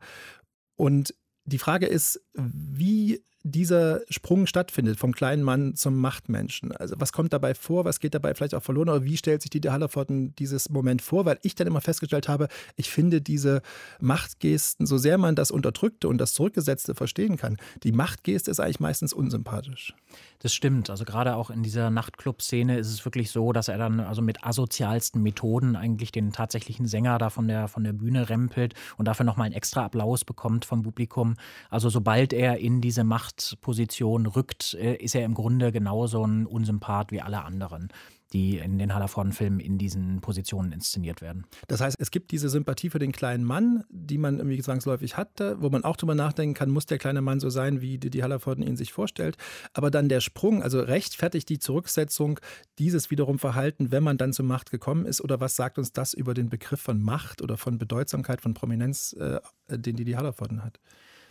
[0.77, 6.73] Und die Frage ist, wie dieser Sprung stattfindet vom kleinen Mann zum Machtmenschen.
[6.73, 9.51] Also was kommt dabei vor, was geht dabei vielleicht auch verloren oder wie stellt sich
[9.51, 11.25] Dieter Hallervorden dieses Moment vor?
[11.25, 13.63] Weil ich dann immer festgestellt habe, ich finde diese
[14.01, 18.81] Machtgesten, so sehr man das Unterdrückte und das Zurückgesetzte verstehen kann, die Machtgeste ist eigentlich
[18.81, 19.95] meistens unsympathisch.
[20.41, 20.91] Das stimmt.
[20.91, 24.45] Also gerade auch in dieser Nachtclub-Szene ist es wirklich so, dass er dann also mit
[24.45, 29.25] asozialsten Methoden eigentlich den tatsächlichen Sänger da von der, von der Bühne rempelt und dafür
[29.25, 31.35] nochmal einen extra Applaus bekommt vom Publikum.
[31.69, 37.13] Also sobald er in diese Machtposition rückt, äh, ist er im Grunde genauso ein Unsympath
[37.13, 37.89] wie alle anderen
[38.33, 41.47] die in den Hallervorden-Filmen in diesen Positionen inszeniert werden.
[41.67, 45.41] Das heißt, es gibt diese Sympathie für den kleinen Mann, die man irgendwie zwangsläufig hat,
[45.57, 48.23] wo man auch drüber nachdenken kann, muss der kleine Mann so sein, wie die, die
[48.23, 49.37] Hallervorden ihn sich vorstellt.
[49.73, 52.39] Aber dann der Sprung, also rechtfertigt die Zurücksetzung
[52.79, 55.21] dieses wiederum Verhalten, wenn man dann zur Macht gekommen ist?
[55.21, 59.13] Oder was sagt uns das über den Begriff von Macht oder von Bedeutsamkeit, von Prominenz,
[59.15, 60.79] äh, den die die Hallervorden hat?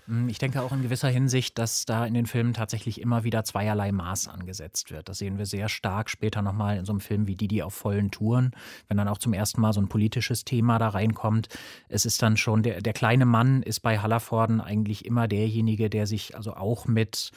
[0.09, 3.43] Hm, ich denke auch in gewisser Hinsicht, dass da in den Filmen tatsächlich immer wieder
[3.43, 5.07] zweierlei Maß angesetzt wird.
[5.07, 8.09] Das sehen wir sehr stark später nochmal in so einem Film wie Didi auf vollen
[8.09, 8.51] Touren,
[8.87, 11.47] wenn dann auch zum ersten Mal so ein politisches Thema da reinkommt.
[11.89, 16.07] Es ist dann schon, der, der kleine Mann ist bei Hallervorden eigentlich immer derjenige, der
[16.07, 17.31] sich also auch mit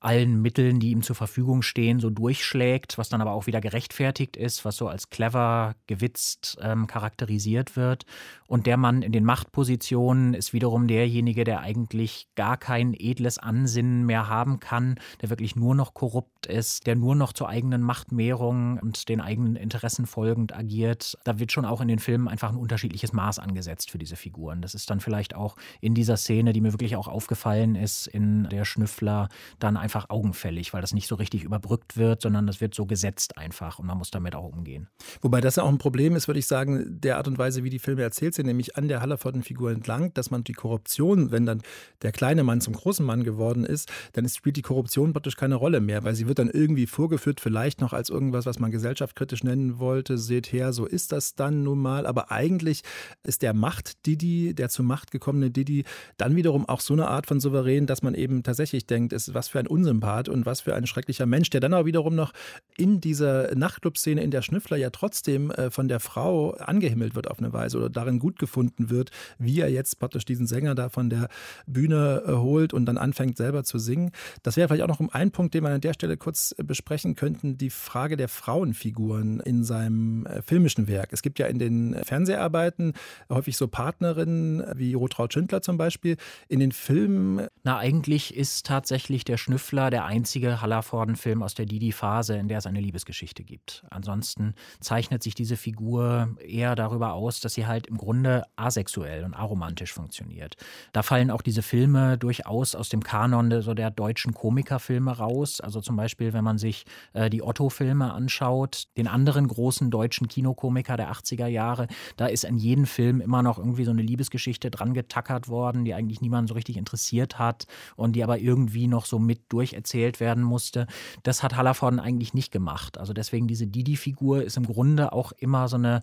[0.00, 4.36] allen Mitteln, die ihm zur Verfügung stehen, so durchschlägt, was dann aber auch wieder gerechtfertigt
[4.36, 8.06] ist, was so als clever, gewitzt ähm, charakterisiert wird.
[8.46, 14.06] Und der Mann in den Machtpositionen ist wiederum derjenige, der eigentlich gar kein edles Ansinnen
[14.06, 18.78] mehr haben kann, der wirklich nur noch korrupt ist, der nur noch zur eigenen Machtmehrung
[18.78, 21.18] und den eigenen Interessen folgend agiert.
[21.24, 24.62] Da wird schon auch in den Filmen einfach ein unterschiedliches Maß angesetzt für diese Figuren.
[24.62, 28.44] Das ist dann vielleicht auch in dieser Szene, die mir wirklich auch aufgefallen ist, in
[28.44, 32.60] der Schnüffler, dann einfach einfach augenfällig, weil das nicht so richtig überbrückt wird, sondern das
[32.60, 34.88] wird so gesetzt einfach und man muss damit auch umgehen.
[35.22, 37.70] Wobei das ja auch ein Problem ist, würde ich sagen, der Art und Weise, wie
[37.70, 41.62] die Filme erzählt sind, nämlich an der Hallervorden-Figur entlang, dass man die Korruption, wenn dann
[42.02, 45.80] der kleine Mann zum großen Mann geworden ist, dann spielt die Korruption praktisch keine Rolle
[45.80, 49.78] mehr, weil sie wird dann irgendwie vorgeführt, vielleicht noch als irgendwas, was man gesellschaftskritisch nennen
[49.78, 50.18] wollte.
[50.18, 52.04] Seht her, so ist das dann nun mal.
[52.04, 52.82] Aber eigentlich
[53.22, 55.84] ist der Macht-Didi, der zur Macht gekommene Didi,
[56.18, 59.48] dann wiederum auch so eine Art von Souverän, dass man eben tatsächlich denkt, ist was
[59.48, 62.32] für ein Unsympath und was für ein schrecklicher Mensch, der dann aber wiederum noch
[62.76, 67.38] in dieser Nachtclub-Szene in der Schnüffler ja trotzdem äh, von der Frau angehimmelt wird auf
[67.38, 71.10] eine Weise oder darin gut gefunden wird, wie er jetzt praktisch diesen Sänger da von
[71.10, 71.28] der
[71.66, 74.10] Bühne äh, holt und dann anfängt selber zu singen.
[74.42, 77.14] Das wäre vielleicht auch noch ein Punkt, den wir an der Stelle kurz äh, besprechen
[77.14, 81.12] könnten, die Frage der Frauenfiguren in seinem filmischen Werk.
[81.12, 82.94] Es gibt ja in den Fernseharbeiten
[83.30, 86.16] häufig so Partnerinnen wie Rotraud Schindler zum Beispiel.
[86.48, 87.46] In den Filmen.
[87.62, 92.66] Na, eigentlich ist tatsächlich der Schnüffler der einzige Hallervorden-Film aus der Didi-Phase, in der es
[92.66, 93.84] eine Liebesgeschichte gibt.
[93.90, 99.34] Ansonsten zeichnet sich diese Figur eher darüber aus, dass sie halt im Grunde asexuell und
[99.34, 100.56] aromantisch funktioniert.
[100.92, 105.60] Da fallen auch diese Filme durchaus aus dem Kanon der, so der deutschen Komikerfilme raus.
[105.60, 110.96] Also zum Beispiel, wenn man sich äh, die Otto-Filme anschaut, den anderen großen deutschen Kinokomiker
[110.96, 114.94] der 80er Jahre, da ist in jedem Film immer noch irgendwie so eine Liebesgeschichte dran
[114.94, 119.18] getackert worden, die eigentlich niemanden so richtig interessiert hat und die aber irgendwie noch so
[119.18, 120.86] mit durcherzählt werden musste.
[121.24, 122.96] Das hat Hallervorden eigentlich nicht gemacht.
[122.96, 126.02] Also deswegen diese Didi-Figur ist im Grunde auch immer so eine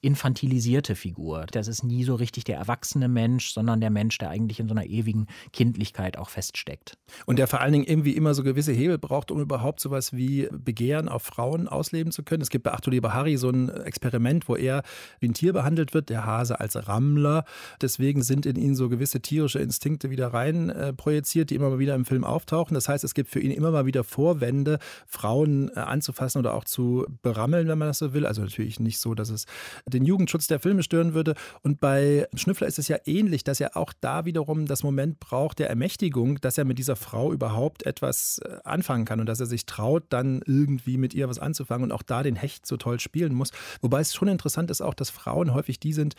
[0.00, 1.46] infantilisierte Figur.
[1.52, 4.74] Das ist nie so richtig der erwachsene Mensch, sondern der Mensch, der eigentlich in so
[4.74, 6.98] einer ewigen Kindlichkeit auch feststeckt.
[7.26, 10.48] Und der vor allen Dingen irgendwie immer so gewisse Hebel braucht, um überhaupt sowas wie
[10.50, 12.42] Begehren auf Frauen ausleben zu können.
[12.42, 14.82] Es gibt bei Achtung lieber Harry so ein Experiment, wo er
[15.20, 17.44] wie ein Tier behandelt wird, der Hase als Rammler.
[17.80, 21.78] Deswegen sind in ihn so gewisse tierische Instinkte wieder rein äh, projiziert, die immer mal
[21.78, 22.74] wieder im Film auftauchen.
[22.74, 26.64] Das heißt, es gibt für ihn immer mal wieder Vorwände, Frauen äh, anzufassen oder auch
[26.64, 28.26] zu berammeln, wenn man das so will.
[28.26, 29.46] Also natürlich nicht so, dass es
[29.86, 31.34] den Jugendschutz der Filme stören würde.
[31.62, 35.58] Und bei Schnüffler ist es ja ähnlich, dass er auch da wiederum das Moment braucht
[35.58, 39.46] der Ermächtigung, dass er mit dieser Frau überhaupt etwas äh, anfangen kann und dass er
[39.46, 43.00] sich traut, dann irgendwie mit ihr was anzufangen und auch da den Hecht so toll
[43.00, 43.50] spielen muss.
[43.80, 46.14] Wobei es schon interessant ist auch, dass Frauen häufig die sind,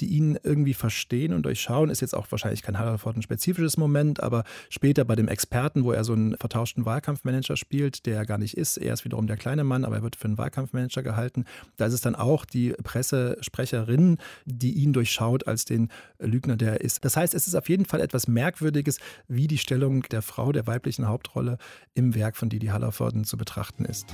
[0.00, 1.90] die ihn irgendwie verstehen und durchschauen.
[1.90, 5.92] Ist jetzt auch wahrscheinlich kein Hallerford ein spezifisches Moment, aber später bei dem Experten, wo
[5.92, 8.76] er so vertauschten Wahlkampfmanager spielt, der gar nicht ist.
[8.76, 11.44] Er ist wiederum der kleine Mann, aber er wird für einen Wahlkampfmanager gehalten.
[11.76, 16.80] Da ist es dann auch die Pressesprecherin, die ihn durchschaut als den Lügner, der er
[16.80, 17.04] ist.
[17.04, 20.66] Das heißt, es ist auf jeden Fall etwas Merkwürdiges, wie die Stellung der Frau, der
[20.66, 21.58] weiblichen Hauptrolle
[21.94, 24.06] im Werk von Didi Hallervorden zu betrachten ist.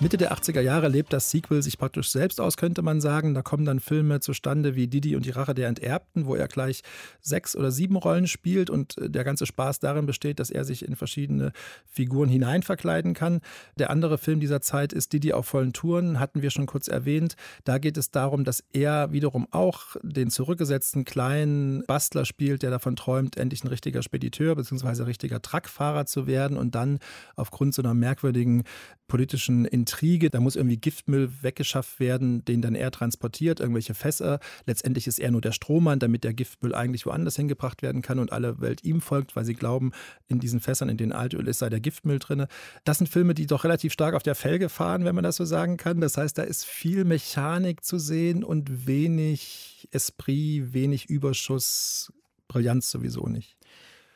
[0.00, 3.34] Mitte der 80er Jahre lebt das Sequel sich praktisch selbst aus, könnte man sagen.
[3.34, 6.82] Da kommen dann Filme zustande wie Didi und die Rache der Enterbten, wo er gleich
[7.20, 10.86] sechs oder sieben Rollen spielt und äh, der ganze Spaß darin besteht, dass er sich
[10.86, 11.50] in verschiedene
[11.84, 13.40] Figuren hineinverkleiden kann.
[13.76, 17.34] Der andere Film dieser Zeit ist Didi auf vollen Touren, hatten wir schon kurz erwähnt.
[17.64, 22.94] Da geht es darum, dass er wiederum auch den zurückgesetzten kleinen Bastler spielt, der davon
[22.94, 25.02] träumt, endlich ein richtiger Spediteur bzw.
[25.02, 27.00] richtiger Truckfahrer zu werden und dann
[27.34, 28.62] aufgrund so einer merkwürdigen
[29.08, 30.30] politischen Intrige.
[30.30, 34.38] Da muss irgendwie Giftmüll weggeschafft werden, den dann er transportiert, irgendwelche Fässer.
[34.66, 38.32] Letztendlich ist er nur der Strohmann, damit der Giftmüll eigentlich woanders hingebracht werden kann und
[38.32, 39.92] alle Welt ihm folgt, weil sie glauben,
[40.28, 42.46] in diesen Fässern, in denen Altöl ist, sei der Giftmüll drin.
[42.84, 45.44] Das sind Filme, die doch relativ stark auf der Felge fahren, wenn man das so
[45.44, 46.00] sagen kann.
[46.00, 52.12] Das heißt, da ist viel Mechanik zu sehen und wenig Esprit, wenig Überschuss,
[52.46, 53.57] Brillanz sowieso nicht.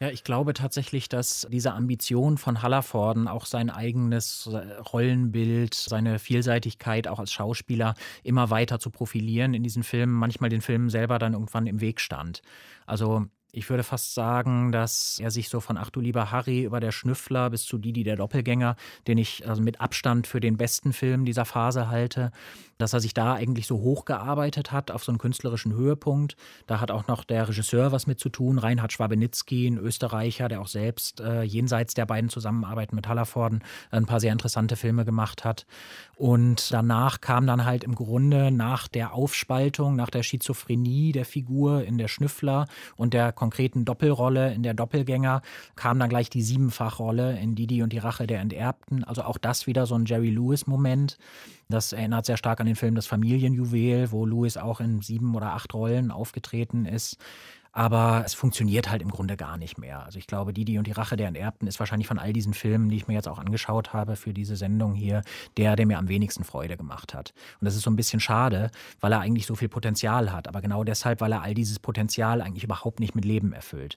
[0.03, 6.19] Ja, ich glaube tatsächlich, dass diese Ambition von Hallervorden, auch sein eigenes äh, Rollenbild, seine
[6.19, 11.21] Vielseitigkeit auch als Schauspieler immer weiter zu profilieren in diesen Filmen, manchmal den Filmen selber
[11.21, 12.43] dann irgendwann im Weg stand.
[12.85, 16.81] Also ich würde fast sagen, dass er sich so von Ach du lieber Harry über
[16.81, 20.95] der Schnüffler bis zu Didi der Doppelgänger, den ich also mit Abstand für den besten
[20.95, 22.33] Film dieser Phase halte,
[22.79, 26.37] dass er sich da eigentlich so hochgearbeitet hat auf so einen künstlerischen Höhepunkt.
[26.67, 30.61] Da hat auch noch der Regisseur was mit zu tun, Reinhard Schwabenitzky, ein Österreicher, der
[30.63, 35.45] auch selbst äh, jenseits der beiden Zusammenarbeiten mit Hallervorden ein paar sehr interessante Filme gemacht
[35.45, 35.67] hat.
[36.17, 41.85] Und danach kam dann halt im Grunde nach der Aufspaltung, nach der Schizophrenie der Figur
[41.85, 45.43] in der Schnüffler und der konkreten Doppelrolle in der Doppelgänger
[45.75, 49.03] kam dann gleich die Siebenfachrolle in Didi und die Rache der Enterbten.
[49.03, 51.19] Also auch das wieder so ein Jerry Lewis-Moment.
[51.69, 55.55] Das erinnert sehr stark an den Film Das Familienjuwel, wo Lewis auch in sieben oder
[55.55, 57.17] acht Rollen aufgetreten ist.
[57.73, 60.05] Aber es funktioniert halt im Grunde gar nicht mehr.
[60.05, 62.91] Also ich glaube, Didi und die Rache der Enterbten ist wahrscheinlich von all diesen Filmen,
[62.91, 65.23] die ich mir jetzt auch angeschaut habe für diese Sendung hier,
[65.57, 67.33] der, der mir am wenigsten Freude gemacht hat.
[67.61, 70.61] Und das ist so ein bisschen schade, weil er eigentlich so viel Potenzial hat, aber
[70.61, 73.97] genau deshalb, weil er all dieses Potenzial eigentlich überhaupt nicht mit Leben erfüllt.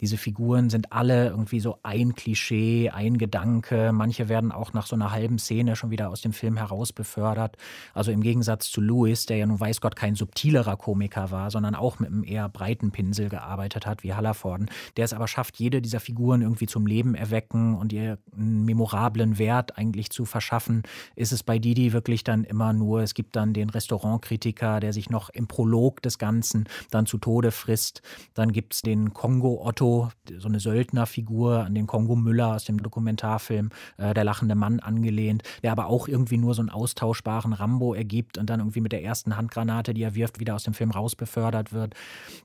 [0.00, 3.92] Diese Figuren sind alle irgendwie so ein Klischee, ein Gedanke.
[3.92, 7.56] Manche werden auch nach so einer halben Szene schon wieder aus dem Film heraus befördert.
[7.94, 11.74] Also im Gegensatz zu Lewis, der ja nun weiß Gott kein subtilerer Komiker war, sondern
[11.74, 15.80] auch mit einem eher breiten Pinsel gearbeitet hat, wie Hallerforden, der es aber schafft, jede
[15.80, 20.82] dieser Figuren irgendwie zum Leben erwecken und ihr einen memorablen Wert eigentlich zu verschaffen,
[21.14, 25.08] ist es bei Didi wirklich dann immer nur, es gibt dann den Restaurantkritiker, der sich
[25.08, 28.02] noch im Prolog des Ganzen dann zu Tode frisst.
[28.34, 32.82] Dann gibt es den Kongo-Otto, Otto, so eine Söldnerfigur an den Kongo Müller aus dem
[32.82, 37.94] Dokumentarfilm äh, Der lachende Mann angelehnt, der aber auch irgendwie nur so einen austauschbaren Rambo
[37.94, 40.90] ergibt und dann irgendwie mit der ersten Handgranate, die er wirft, wieder aus dem Film
[40.90, 41.94] rausbefördert wird.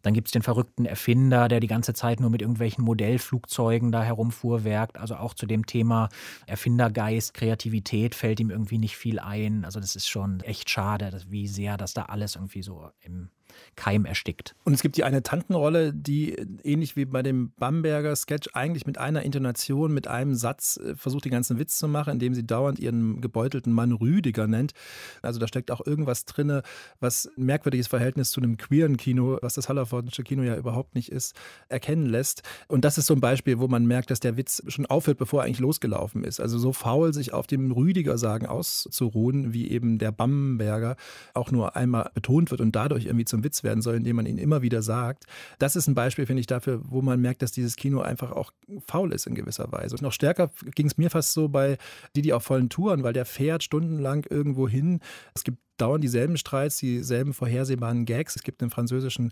[0.03, 4.03] Dann gibt es den verrückten Erfinder, der die ganze Zeit nur mit irgendwelchen Modellflugzeugen da
[4.03, 4.97] herumfuhrwerkt.
[4.97, 6.09] Also auch zu dem Thema
[6.45, 9.65] Erfindergeist, Kreativität fällt ihm irgendwie nicht viel ein.
[9.65, 13.29] Also das ist schon echt schade, wie sehr das da alles irgendwie so im
[13.75, 14.55] Keim erstickt.
[14.63, 18.97] Und es gibt die eine Tantenrolle, die ähnlich wie bei dem Bamberger Sketch eigentlich mit
[18.97, 22.79] einer Intonation, mit einem Satz äh, versucht, den ganzen Witz zu machen, indem sie dauernd
[22.79, 24.73] ihren gebeutelten Mann Rüdiger nennt.
[25.21, 26.61] Also da steckt auch irgendwas drin,
[26.99, 31.11] was ein merkwürdiges Verhältnis zu einem queeren Kino, was das Hallerfordensche Kino ja überhaupt nicht
[31.11, 31.35] ist,
[31.69, 32.43] erkennen lässt.
[32.67, 35.41] Und das ist so ein Beispiel, wo man merkt, dass der Witz schon aufhört, bevor
[35.41, 36.39] er eigentlich losgelaufen ist.
[36.39, 40.95] Also so faul sich auf dem Rüdiger-Sagen auszuruhen, wie eben der Bamberger
[41.33, 44.37] auch nur einmal betont wird und dadurch irgendwie zum Witz werden soll, indem man ihn
[44.37, 45.25] immer wieder sagt.
[45.59, 48.51] Das ist ein Beispiel, finde ich, dafür, wo man merkt, dass dieses Kino einfach auch
[48.87, 49.95] faul ist in gewisser Weise.
[49.95, 51.77] Und noch stärker ging es mir fast so bei
[52.15, 54.99] Didi auf vollen Touren, weil der fährt stundenlang irgendwo hin.
[55.33, 58.35] Es gibt dauernd dieselben Streits, dieselben vorhersehbaren Gags.
[58.35, 59.31] Es gibt den französischen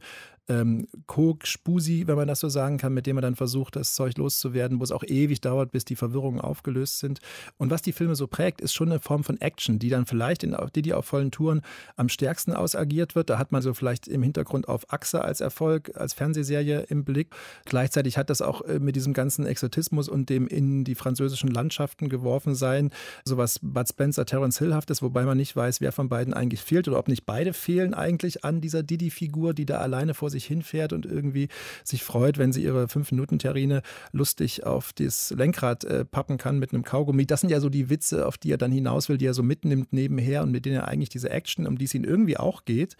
[0.49, 3.93] ähm, Coke Spusi, wenn man das so sagen kann, mit dem man dann versucht, das
[3.93, 7.19] Zeug loszuwerden, wo es auch ewig dauert, bis die Verwirrungen aufgelöst sind.
[7.57, 10.43] Und was die Filme so prägt, ist schon eine Form von Action, die dann vielleicht
[10.43, 11.61] in die, die auf vollen Touren
[11.95, 13.29] am stärksten ausagiert wird.
[13.29, 17.29] Da hat man so vielleicht im Hintergrund auf Achse als Erfolg, als Fernsehserie im Blick.
[17.65, 22.09] Gleichzeitig hat das auch äh, mit diesem ganzen Exotismus und dem in die französischen Landschaften
[22.09, 22.89] geworfen sein,
[23.23, 26.97] sowas Bud Spencer, Terence Hill-haftes, wobei man nicht weiß, wer von beiden eigentlich fehlt oder
[26.97, 31.05] ob nicht beide fehlen eigentlich an dieser Didi-Figur, die da alleine vor sich hinfährt und
[31.05, 31.49] irgendwie
[31.83, 33.81] sich freut, wenn sie ihre 5-Minuten-Terrine
[34.11, 37.25] lustig auf das Lenkrad äh, pappen kann mit einem Kaugummi.
[37.25, 39.43] Das sind ja so die Witze, auf die er dann hinaus will, die er so
[39.43, 42.65] mitnimmt nebenher und mit denen er eigentlich diese Action, um die es ihn irgendwie auch
[42.65, 42.95] geht,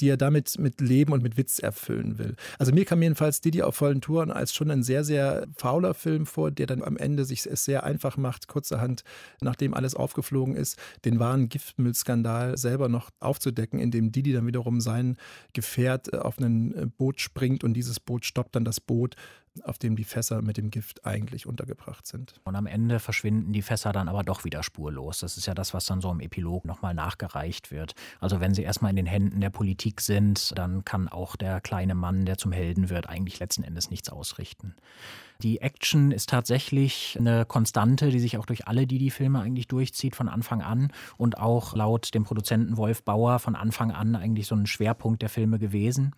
[0.00, 2.36] die er damit mit Leben und mit Witz erfüllen will.
[2.58, 6.26] Also mir kam jedenfalls Didi auf vollen Touren als schon ein sehr, sehr fauler Film
[6.26, 9.02] vor, der dann am Ende sich es sehr einfach macht, kurzerhand,
[9.40, 15.16] nachdem alles aufgeflogen ist, den wahren Giftmüllskandal selber noch aufzudecken, indem Didi dann wiederum sein
[15.52, 19.16] Gefährt äh, auf ein äh, Boot springt und dieses Boot stoppt dann das Boot
[19.64, 22.34] auf dem die Fässer mit dem Gift eigentlich untergebracht sind.
[22.44, 25.20] Und am Ende verschwinden die Fässer dann aber doch wieder spurlos.
[25.20, 27.94] Das ist ja das, was dann so im Epilog nochmal nachgereicht wird.
[28.20, 31.94] Also wenn sie erstmal in den Händen der Politik sind, dann kann auch der kleine
[31.94, 34.74] Mann, der zum Helden wird, eigentlich letzten Endes nichts ausrichten.
[35.42, 40.28] Die Action ist tatsächlich eine Konstante, die sich auch durch alle Didi-Filme eigentlich durchzieht von
[40.28, 44.66] Anfang an und auch laut dem Produzenten Wolf Bauer von Anfang an eigentlich so ein
[44.66, 46.14] Schwerpunkt der Filme gewesen.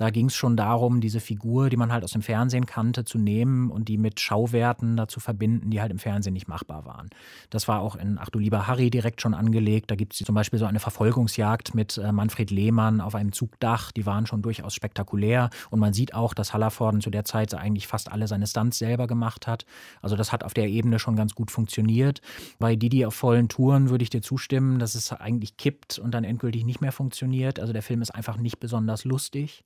[0.00, 3.18] Da ging es schon darum, diese Figur, die man halt aus dem Fernsehen kannte, zu
[3.18, 7.10] nehmen und die mit Schauwerten dazu verbinden, die halt im Fernsehen nicht machbar waren.
[7.50, 9.90] Das war auch in Ach du lieber Harry direkt schon angelegt.
[9.90, 13.92] Da gibt es zum Beispiel so eine Verfolgungsjagd mit äh, Manfred Lehmann auf einem Zugdach.
[13.92, 15.50] Die waren schon durchaus spektakulär.
[15.68, 19.06] Und man sieht auch, dass Hallervorden zu der Zeit eigentlich fast alle seine Stunts selber
[19.06, 19.66] gemacht hat.
[20.00, 22.22] Also das hat auf der Ebene schon ganz gut funktioniert.
[22.58, 26.24] Bei Didi auf vollen Touren würde ich dir zustimmen, dass es eigentlich kippt und dann
[26.24, 27.60] endgültig nicht mehr funktioniert.
[27.60, 29.62] Also der Film ist einfach nicht besonders lustig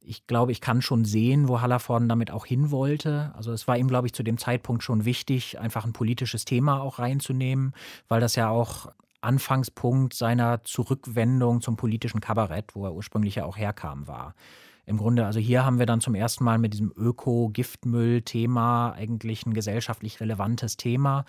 [0.00, 3.32] ich glaube, ich kann schon sehen, wo Hallervorden damit auch hin wollte.
[3.36, 6.80] Also es war ihm, glaube ich, zu dem Zeitpunkt schon wichtig, einfach ein politisches Thema
[6.80, 7.74] auch reinzunehmen,
[8.08, 8.88] weil das ja auch
[9.20, 14.34] Anfangspunkt seiner Zurückwendung zum politischen Kabarett, wo er ursprünglich ja auch herkam, war.
[14.88, 19.52] Im Grunde, also hier haben wir dann zum ersten Mal mit diesem Öko-Giftmüll-Thema eigentlich ein
[19.52, 21.26] gesellschaftlich relevantes Thema.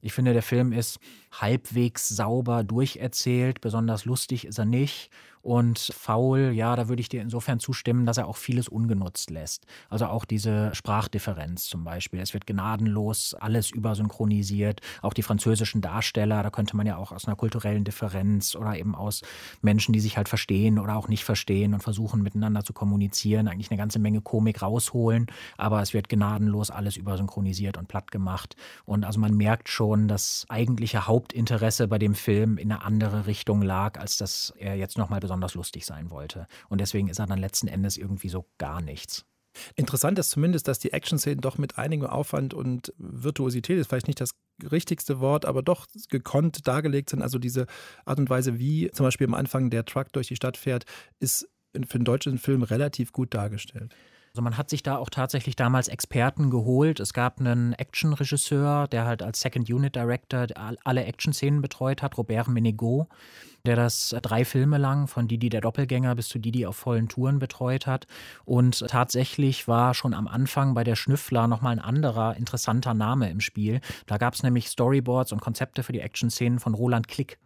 [0.00, 1.00] Ich finde, der Film ist
[1.32, 5.10] halbwegs sauber durcherzählt, besonders lustig ist er nicht.
[5.42, 9.64] Und faul, ja, da würde ich dir insofern zustimmen, dass er auch vieles ungenutzt lässt.
[9.88, 12.20] Also auch diese Sprachdifferenz zum Beispiel.
[12.20, 14.80] Es wird gnadenlos alles übersynchronisiert.
[15.00, 18.94] Auch die französischen Darsteller, da könnte man ja auch aus einer kulturellen Differenz oder eben
[18.94, 19.22] aus
[19.62, 23.70] Menschen, die sich halt verstehen oder auch nicht verstehen und versuchen miteinander zu kommunizieren, eigentlich
[23.70, 25.26] eine ganze Menge Komik rausholen.
[25.56, 28.56] Aber es wird gnadenlos alles übersynchronisiert und platt gemacht.
[28.84, 33.62] Und also man merkt schon, dass eigentliche Hauptinteresse bei dem Film in eine andere Richtung
[33.62, 36.48] lag, als dass er jetzt nochmal besonders besonders lustig sein wollte.
[36.68, 39.24] Und deswegen ist er dann letzten Endes irgendwie so gar nichts.
[39.76, 44.20] Interessant ist zumindest, dass die Action-Szenen doch mit einigem Aufwand und Virtuosität ist vielleicht nicht
[44.20, 44.32] das
[44.70, 47.22] richtigste Wort, aber doch gekonnt dargelegt sind.
[47.22, 47.66] Also diese
[48.04, 50.84] Art und Weise, wie zum Beispiel am Anfang der Truck durch die Stadt fährt,
[51.20, 51.48] ist
[51.86, 53.94] für einen deutschen Film relativ gut dargestellt.
[54.40, 56.98] Also man hat sich da auch tatsächlich damals Experten geholt.
[56.98, 60.46] Es gab einen Action-Regisseur, der halt als Second Unit Director
[60.82, 63.06] alle Action-Szenen betreut hat, Robert Menegot,
[63.66, 67.38] der das drei Filme lang von Didi der Doppelgänger bis zu Didi auf vollen Touren
[67.38, 68.06] betreut hat.
[68.46, 73.40] Und tatsächlich war schon am Anfang bei der Schnüffler nochmal ein anderer interessanter Name im
[73.40, 73.82] Spiel.
[74.06, 77.36] Da gab es nämlich Storyboards und Konzepte für die Action-Szenen von Roland Klick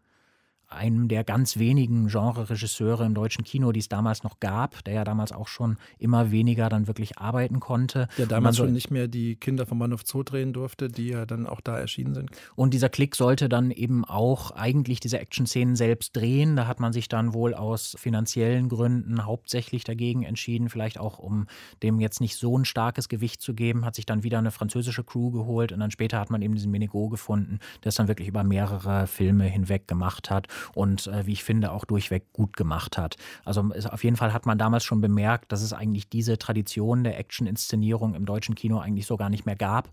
[0.75, 5.05] einem der ganz wenigen Genre-Regisseure im deutschen Kino, die es damals noch gab, der ja
[5.05, 8.09] damals auch schon immer weniger dann wirklich arbeiten konnte.
[8.18, 11.47] Der damals schon nicht mehr die Kinder vom Bahnhof Zoo drehen durfte, die ja dann
[11.47, 12.31] auch da erschienen sind.
[12.57, 16.57] Und dieser Klick sollte dann eben auch eigentlich diese Action-Szenen selbst drehen.
[16.57, 21.47] Da hat man sich dann wohl aus finanziellen Gründen hauptsächlich dagegen entschieden, vielleicht auch um
[21.83, 25.05] dem jetzt nicht so ein starkes Gewicht zu geben, hat sich dann wieder eine französische
[25.05, 28.29] Crew geholt und dann später hat man eben diesen Menego gefunden, der es dann wirklich
[28.29, 32.99] über mehrere Filme hinweg gemacht hat und äh, wie ich finde auch durchweg gut gemacht
[32.99, 33.17] hat.
[33.45, 37.19] Also auf jeden Fall hat man damals schon bemerkt, dass es eigentlich diese Tradition der
[37.19, 39.91] Action-Inszenierung im deutschen Kino eigentlich so gar nicht mehr gab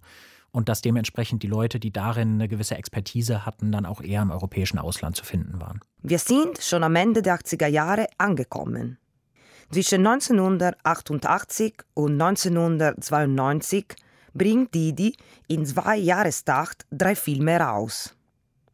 [0.52, 4.32] und dass dementsprechend die Leute, die darin eine gewisse Expertise hatten, dann auch eher im
[4.32, 5.80] europäischen Ausland zu finden waren.
[6.02, 8.98] Wir sind schon am Ende der 80er Jahre angekommen.
[9.72, 13.86] Zwischen 1988 und 1992
[14.34, 15.16] bringt Didi
[15.48, 18.16] in zwei Jahrestakt drei Filme raus.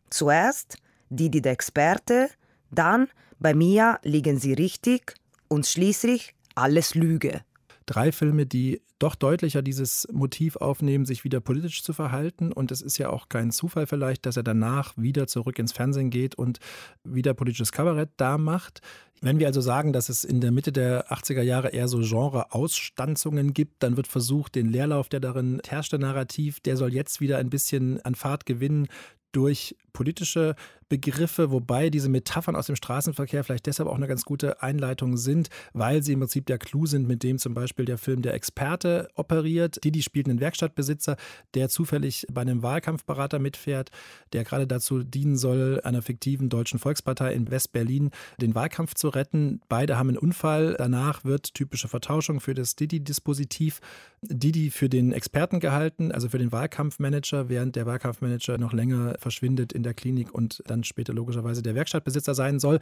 [0.10, 0.78] Zuerst
[1.10, 2.30] Didi der Experte,
[2.72, 3.08] dann
[3.40, 5.16] bei Mia liegen sie richtig
[5.48, 7.42] und schließlich alles Lüge.
[7.86, 12.52] Drei Filme, die doch deutlicher dieses Motiv aufnehmen, sich wieder politisch zu verhalten.
[12.52, 16.10] Und es ist ja auch kein Zufall vielleicht, dass er danach wieder zurück ins Fernsehen
[16.10, 16.60] geht und
[17.04, 18.82] wieder politisches Kabarett da macht.
[19.22, 23.54] Wenn wir also sagen, dass es in der Mitte der 80er Jahre eher so Genre-Ausstanzungen
[23.54, 27.50] gibt, dann wird versucht, den Leerlauf, der darin herrschte, Narrativ, der soll jetzt wieder ein
[27.50, 28.88] bisschen an Fahrt gewinnen
[29.32, 30.56] durch politische
[30.90, 35.50] Begriffe, wobei diese Metaphern aus dem Straßenverkehr vielleicht deshalb auch eine ganz gute Einleitung sind,
[35.74, 39.10] weil sie im Prinzip der Clou sind, mit dem zum Beispiel der Film Der Experte
[39.16, 39.84] operiert.
[39.84, 41.18] Didi spielt einen Werkstattbesitzer,
[41.56, 43.90] der zufällig bei einem Wahlkampfberater mitfährt,
[44.34, 49.62] der gerade dazu dienen soll, einer fiktiven deutschen Volkspartei in West-Berlin den Wahlkampf zu retten.
[49.70, 50.76] Beide haben einen Unfall.
[50.78, 53.82] Danach wird typische Vertauschung für das Didi-Dispositiv
[54.22, 59.74] Didi für den Experten gehalten, also für den Wahlkampfmanager, während der Wahlkampfmanager noch länger verschwindet
[59.74, 62.80] in der Klinik und dann später logischerweise der Werkstattbesitzer sein soll.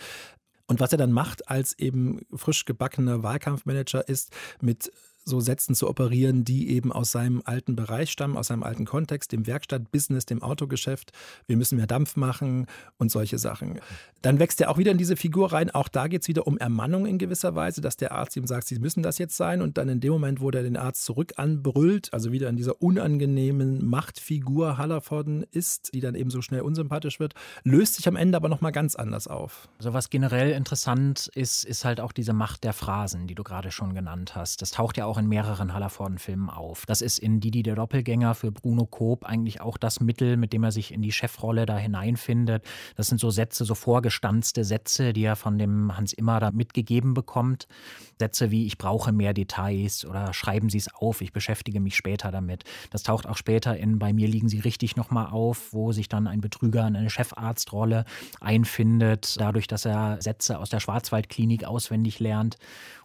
[0.68, 4.32] Und was er dann macht als eben frisch gebackener Wahlkampfmanager ist,
[4.62, 4.92] mit
[5.26, 9.32] so Sätzen zu operieren, die eben aus seinem alten Bereich stammen, aus seinem alten Kontext,
[9.32, 11.12] dem Werkstattbusiness, dem Autogeschäft.
[11.48, 12.68] Wir müssen mehr Dampf machen
[12.98, 13.80] und solche Sachen.
[14.22, 15.72] Dann wächst er auch wieder in diese Figur rein.
[15.72, 18.68] Auch da geht es wieder um Ermannung in gewisser Weise, dass der Arzt ihm sagt,
[18.68, 19.62] sie müssen das jetzt sein.
[19.62, 22.82] Und dann in dem Moment, wo der den Arzt zurück anbrüllt, also wieder in dieser
[22.82, 28.38] unangenehmen Machtfigur Hallervorden ist, die dann eben so schnell unsympathisch wird, löst sich am Ende
[28.38, 29.68] aber nochmal ganz anders auf.
[29.80, 33.72] Also was generell interessant ist, ist halt auch diese Macht der Phrasen, die du gerade
[33.72, 34.62] schon genannt hast.
[34.62, 36.86] Das taucht ja auch auch in mehreren Hallervorden-Filmen auf.
[36.86, 40.64] Das ist in Didi der Doppelgänger für Bruno Koop eigentlich auch das Mittel, mit dem
[40.64, 42.66] er sich in die Chefrolle da hineinfindet.
[42.96, 47.14] Das sind so Sätze, so vorgestanzte Sätze, die er von dem Hans Immer da mitgegeben
[47.14, 47.68] bekommt.
[48.20, 52.32] Sätze wie ich brauche mehr Details oder schreiben Sie es auf, ich beschäftige mich später
[52.32, 52.64] damit.
[52.90, 56.28] Das taucht auch später in Bei mir liegen Sie richtig nochmal auf, wo sich dann
[56.28, 58.06] ein Betrüger in eine Chefarztrolle
[58.42, 62.58] einfindet, dadurch, dass er Sätze aus der Schwarzwaldklinik auswendig lernt.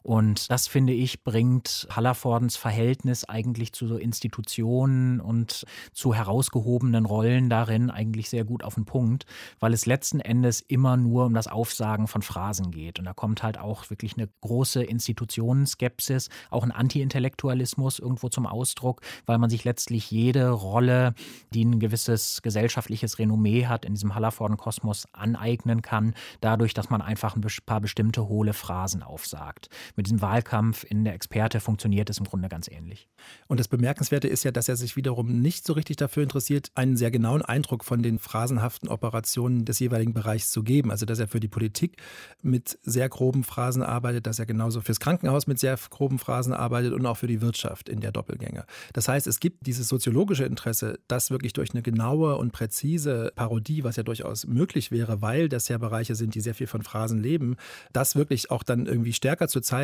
[0.02, 7.50] Und das, finde ich, bringt Hallervordens Verhältnis eigentlich zu so Institutionen und zu herausgehobenen Rollen
[7.50, 9.26] darin eigentlich sehr gut auf den Punkt,
[9.58, 12.98] weil es letzten Endes immer nur um das Aufsagen von Phrasen geht.
[12.98, 19.02] Und da kommt halt auch wirklich eine große Institutionenskepsis, auch ein Anti-Intellektualismus irgendwo zum Ausdruck,
[19.26, 21.14] weil man sich letztlich jede Rolle,
[21.52, 27.36] die ein gewisses gesellschaftliches Renommee hat, in diesem Hallervorden-Kosmos aneignen kann, dadurch, dass man einfach
[27.36, 32.24] ein paar bestimmte hohle Phrasen aufsagt mit diesem Wahlkampf in der Experte funktioniert es im
[32.24, 33.08] Grunde ganz ähnlich.
[33.48, 36.96] Und das Bemerkenswerte ist ja, dass er sich wiederum nicht so richtig dafür interessiert, einen
[36.96, 40.90] sehr genauen Eindruck von den phrasenhaften Operationen des jeweiligen Bereichs zu geben.
[40.90, 41.96] Also, dass er für die Politik
[42.42, 46.92] mit sehr groben Phrasen arbeitet, dass er genauso fürs Krankenhaus mit sehr groben Phrasen arbeitet
[46.92, 48.66] und auch für die Wirtschaft in der Doppelgänger.
[48.92, 53.84] Das heißt, es gibt dieses soziologische Interesse, das wirklich durch eine genaue und präzise Parodie,
[53.84, 57.20] was ja durchaus möglich wäre, weil das ja Bereiche sind, die sehr viel von Phrasen
[57.20, 57.56] leben,
[57.92, 59.79] das wirklich auch dann irgendwie stärker zu zeigen,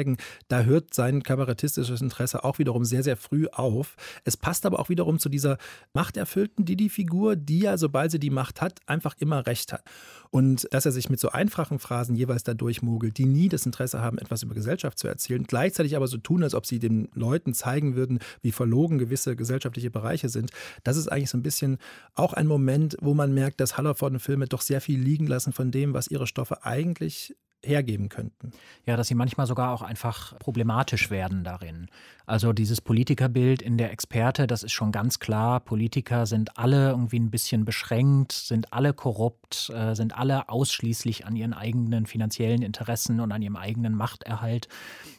[0.48, 3.96] da hört sein kabarettistisches Interesse auch wiederum sehr, sehr früh auf.
[4.24, 5.58] Es passt aber auch wiederum zu dieser
[5.94, 9.82] machterfüllten Didi-Figur, die ja, sobald sie die Macht hat, einfach immer recht hat.
[10.30, 14.00] Und dass er sich mit so einfachen Phrasen jeweils da durchmogelt, die nie das Interesse
[14.00, 17.54] haben, etwas über Gesellschaft zu erzählen, gleichzeitig aber so tun, als ob sie den Leuten
[17.54, 20.50] zeigen würden, wie verlogen gewisse gesellschaftliche Bereiche sind.
[20.84, 21.78] Das ist eigentlich so ein bisschen
[22.14, 25.94] auch ein Moment, wo man merkt, dass Hallerforden-Filme doch sehr viel liegen lassen von dem,
[25.94, 27.34] was ihre Stoffe eigentlich
[27.66, 28.52] hergeben könnten.
[28.84, 31.88] Ja, dass sie manchmal sogar auch einfach problematisch werden darin.
[32.26, 35.60] Also dieses Politikerbild in der Experte, das ist schon ganz klar.
[35.60, 41.36] Politiker sind alle irgendwie ein bisschen beschränkt, sind alle korrupt, äh, sind alle ausschließlich an
[41.36, 44.68] ihren eigenen finanziellen Interessen und an ihrem eigenen Machterhalt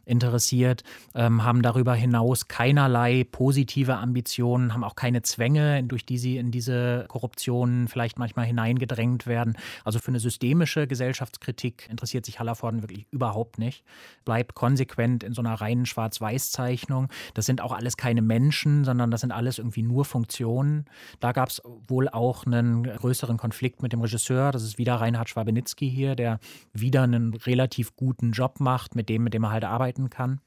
[0.07, 0.83] interessiert,
[1.15, 6.51] ähm, haben darüber hinaus keinerlei positive Ambitionen, haben auch keine Zwänge, durch die sie in
[6.51, 9.57] diese Korruption vielleicht manchmal hineingedrängt werden.
[9.83, 13.83] Also für eine systemische Gesellschaftskritik interessiert sich Hallervorden wirklich überhaupt nicht.
[14.25, 16.96] Bleibt konsequent in so einer reinen Schwarz-Weiß-Zeichnung.
[17.33, 20.85] Das sind auch alles keine Menschen, sondern das sind alles irgendwie nur Funktionen.
[21.19, 24.51] Da gab es wohl auch einen größeren Konflikt mit dem Regisseur.
[24.51, 26.39] Das ist wieder Reinhard Schwabenitzky hier, der
[26.73, 30.41] wieder einen relativ guten Job macht, mit dem, mit dem er halt arbeiten kann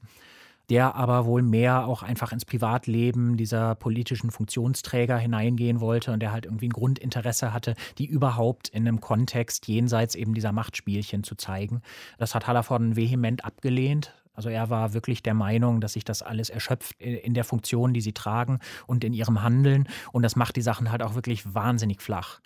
[0.71, 6.31] der aber wohl mehr auch einfach ins Privatleben dieser politischen Funktionsträger hineingehen wollte und der
[6.31, 11.35] halt irgendwie ein Grundinteresse hatte, die überhaupt in einem Kontext jenseits eben dieser Machtspielchen zu
[11.35, 11.81] zeigen.
[12.19, 14.13] Das hat Hallervorden vehement abgelehnt.
[14.41, 18.01] Also er war wirklich der Meinung, dass sich das alles erschöpft in der Funktion, die
[18.01, 19.87] sie tragen und in ihrem Handeln.
[20.11, 22.39] Und das macht die Sachen halt auch wirklich wahnsinnig flach.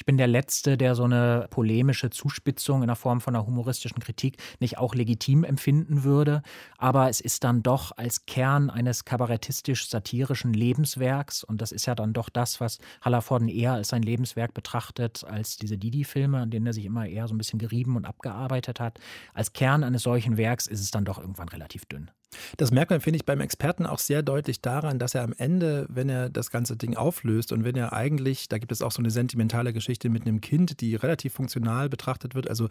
[0.00, 4.00] Ich bin der Letzte, der so eine polemische Zuspitzung in der Form von einer humoristischen
[4.00, 6.40] Kritik nicht auch legitim empfinden würde.
[6.78, 12.14] Aber es ist dann doch als Kern eines kabarettistisch-satirischen Lebenswerks, und das ist ja dann
[12.14, 16.72] doch das, was Hallervorden eher als sein Lebenswerk betrachtet, als diese Didi-Filme, an denen er
[16.72, 18.98] sich immer eher so ein bisschen gerieben und abgearbeitet hat.
[19.34, 22.10] Als Kern eines solchen Werks ist es dann doch irgendwann relativ dünn.
[22.56, 25.86] Das merkt man, finde ich, beim Experten auch sehr deutlich daran, dass er am Ende,
[25.88, 29.00] wenn er das ganze Ding auflöst und wenn er eigentlich, da gibt es auch so
[29.00, 32.48] eine sentimentale Geschichte mit einem Kind, die relativ funktional betrachtet wird.
[32.48, 32.68] Also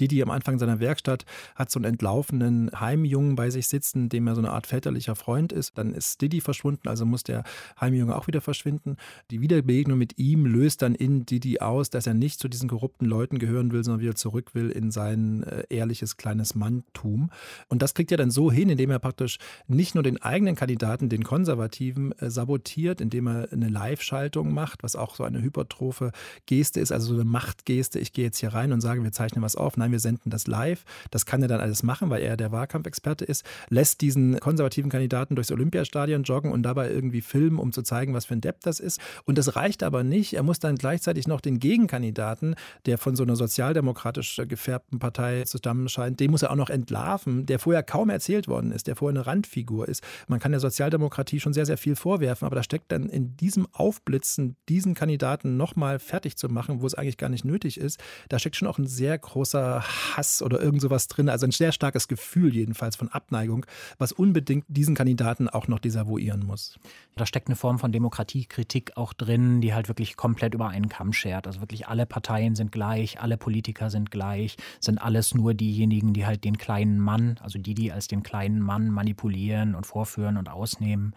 [0.00, 4.34] die am Anfang seiner Werkstatt hat so einen entlaufenen Heimjungen bei sich sitzen, dem er
[4.34, 5.76] so eine Art väterlicher Freund ist.
[5.78, 7.44] Dann ist Didi verschwunden, also muss der
[7.80, 8.96] Heimjunge auch wieder verschwinden.
[9.30, 13.06] Die Wiederbegegnung mit ihm löst dann in Didi aus, dass er nicht zu diesen korrupten
[13.06, 17.30] Leuten gehören will, sondern wieder zurück will in sein äh, ehrliches kleines Manntum.
[17.68, 21.10] Und das kriegt er dann so hin, indem er praktisch nicht nur den eigenen Kandidaten,
[21.10, 26.12] den Konservativen, äh, sabotiert, indem er eine Live-Schaltung macht, was auch so eine hypertrophe
[26.46, 27.98] Geste ist, also so eine Machtgeste.
[27.98, 29.76] Ich gehe jetzt hier rein und sage, wir zeichnen was auf.
[29.76, 30.84] Nein, wir senden das live.
[31.10, 33.44] Das kann er dann alles machen, weil er der Wahlkampfexperte ist.
[33.68, 38.24] Lässt diesen konservativen Kandidaten durchs Olympiastadion joggen und dabei irgendwie filmen, um zu zeigen, was
[38.24, 39.00] für ein Depp das ist.
[39.24, 40.34] Und das reicht aber nicht.
[40.34, 42.54] Er muss dann gleichzeitig noch den Gegenkandidaten,
[42.86, 47.46] der von so einer sozialdemokratisch gefärbten Partei zusammen scheint, den muss er auch noch entlarven,
[47.46, 50.02] der vorher kaum erzählt worden ist, der vorher eine Randfigur ist.
[50.28, 53.66] Man kann der Sozialdemokratie schon sehr, sehr viel vorwerfen, aber da steckt dann in diesem
[53.72, 58.38] Aufblitzen, diesen Kandidaten nochmal fertig zu machen, wo es eigentlich gar nicht nötig ist, da
[58.38, 62.08] steckt schon auch ein sehr großer Hass oder irgend sowas drin, also ein sehr starkes
[62.08, 63.66] Gefühl jedenfalls von Abneigung,
[63.98, 66.78] was unbedingt diesen Kandidaten auch noch desavouieren muss.
[67.16, 71.12] Da steckt eine Form von Demokratiekritik auch drin, die halt wirklich komplett über einen Kamm
[71.12, 71.46] schert.
[71.46, 76.26] Also wirklich alle Parteien sind gleich, alle Politiker sind gleich, sind alles nur diejenigen, die
[76.26, 80.48] halt den kleinen Mann, also die, die als den kleinen Mann manipulieren und vorführen und
[80.48, 81.14] ausnehmen.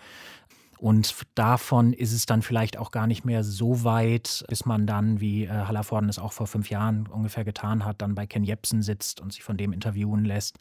[0.77, 5.19] Und davon ist es dann vielleicht auch gar nicht mehr so weit, bis man dann,
[5.21, 8.81] wie äh, Hallervorden es auch vor fünf Jahren ungefähr getan hat, dann bei Ken Jebsen
[8.81, 10.57] sitzt und sich von dem interviewen lässt.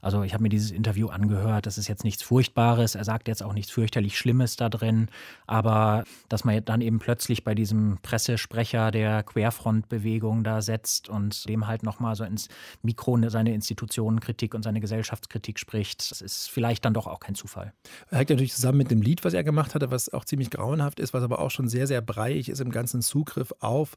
[0.00, 1.66] Also ich habe mir dieses Interview angehört.
[1.66, 2.94] Das ist jetzt nichts Furchtbares.
[2.94, 5.08] Er sagt jetzt auch nichts fürchterlich Schlimmes da drin.
[5.46, 11.66] Aber dass man dann eben plötzlich bei diesem Pressesprecher der Querfrontbewegung da setzt und dem
[11.66, 12.48] halt nochmal so ins
[12.82, 17.72] Mikro seine Institutionenkritik und seine Gesellschaftskritik spricht, das ist vielleicht dann doch auch kein Zufall.
[18.10, 21.00] Hängt natürlich zusammen mit dem Lied, was er gemacht gemacht hatte, was auch ziemlich grauenhaft
[21.00, 23.96] ist, was aber auch schon sehr, sehr breiig ist im ganzen Zugriff auf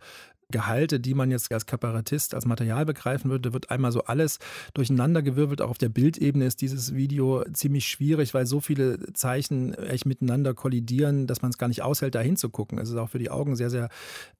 [0.51, 4.39] Gehalte, die man jetzt als Kabarettist als Material begreifen würde, wird einmal so alles
[4.73, 5.61] durcheinandergewirbelt.
[5.61, 10.53] Auch auf der Bildebene ist dieses Video ziemlich schwierig, weil so viele Zeichen echt miteinander
[10.53, 12.77] kollidieren, dass man es gar nicht aushält, da hinzugucken.
[12.77, 13.89] Es ist auch für die Augen sehr, sehr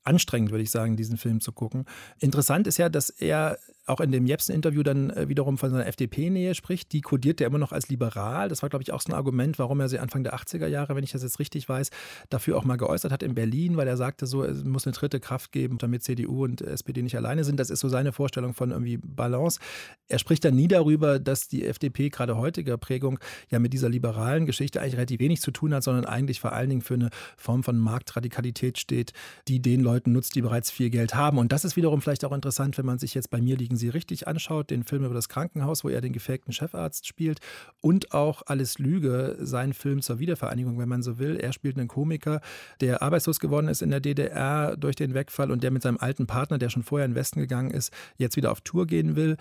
[0.04, 1.86] anstrengend, würde ich sagen, diesen Film zu gucken.
[2.20, 6.56] Interessant ist ja, dass er auch in dem Jepsen-Interview dann äh, wiederum von seiner FDP-Nähe
[6.56, 6.92] spricht.
[6.94, 8.48] Die kodiert er immer noch als liberal.
[8.48, 10.96] Das war, glaube ich, auch so ein Argument, warum er sie Anfang der 80er Jahre,
[10.96, 11.90] wenn ich das jetzt richtig weiß,
[12.30, 15.20] dafür auch mal geäußert hat in Berlin, weil er sagte so, es muss eine dritte
[15.20, 17.60] Kraft geben, damit CDU und SPD nicht alleine sind.
[17.60, 19.60] Das ist so seine Vorstellung von irgendwie Balance.
[20.08, 24.46] Er spricht dann nie darüber, dass die FDP gerade heutiger Prägung ja mit dieser liberalen
[24.46, 27.64] Geschichte eigentlich relativ wenig zu tun hat, sondern eigentlich vor allen Dingen für eine Form
[27.64, 29.14] von Marktradikalität steht,
[29.48, 31.38] die den Leuten nutzt, die bereits viel Geld haben.
[31.38, 33.90] Und das ist wiederum vielleicht auch interessant, wenn man sich jetzt bei mir liegen Sie
[33.90, 37.40] richtig anschaut, den Film über das Krankenhaus, wo er den gefakten Chefarzt spielt
[37.80, 41.38] und auch Alles Lüge, sein Film zur Wiedervereinigung, wenn man so will.
[41.38, 42.42] Er spielt einen Komiker,
[42.80, 46.28] der arbeitslos geworden ist in der DDR durch den Wegfall und der mit seinem alten
[46.28, 49.38] Partner, der schon vorher in den Westen gegangen ist, jetzt wieder auf Tour gehen will.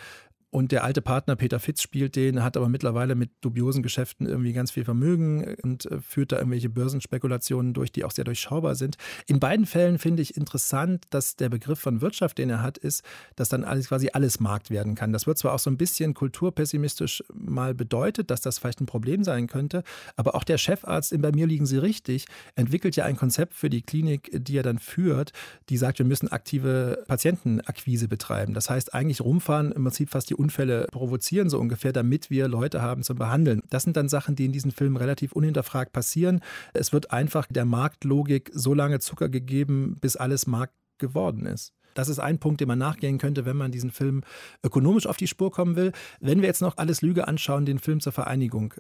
[0.51, 4.53] Und der alte Partner Peter Fitz spielt den, hat aber mittlerweile mit dubiosen Geschäften irgendwie
[4.53, 8.97] ganz viel Vermögen und äh, führt da irgendwelche Börsenspekulationen durch, die auch sehr durchschaubar sind.
[9.27, 13.05] In beiden Fällen finde ich interessant, dass der Begriff von Wirtschaft, den er hat, ist,
[13.37, 15.13] dass dann alles quasi alles Markt werden kann.
[15.13, 19.23] Das wird zwar auch so ein bisschen kulturpessimistisch mal bedeutet, dass das vielleicht ein Problem
[19.23, 19.85] sein könnte,
[20.17, 23.71] aber auch der Chefarzt in Bei mir liegen Sie richtig entwickelt ja ein Konzept für
[23.71, 25.33] die Klinik, die er dann führt,
[25.69, 28.55] die sagt, wir müssen aktive Patientenakquise betreiben.
[28.55, 32.81] Das heißt eigentlich rumfahren, im Prinzip fast die Unfälle provozieren, so ungefähr, damit wir Leute
[32.81, 33.61] haben zum Behandeln.
[33.69, 36.41] Das sind dann Sachen, die in diesen Filmen relativ unhinterfragt passieren.
[36.73, 41.75] Es wird einfach der Marktlogik so lange Zucker gegeben, bis alles Markt geworden ist.
[41.95, 44.23] Das ist ein Punkt, den man nachgehen könnte, wenn man diesen Film
[44.63, 45.93] ökonomisch auf die Spur kommen will.
[46.21, 48.75] Wenn wir jetzt noch alles Lüge anschauen, den Film zur Vereinigung,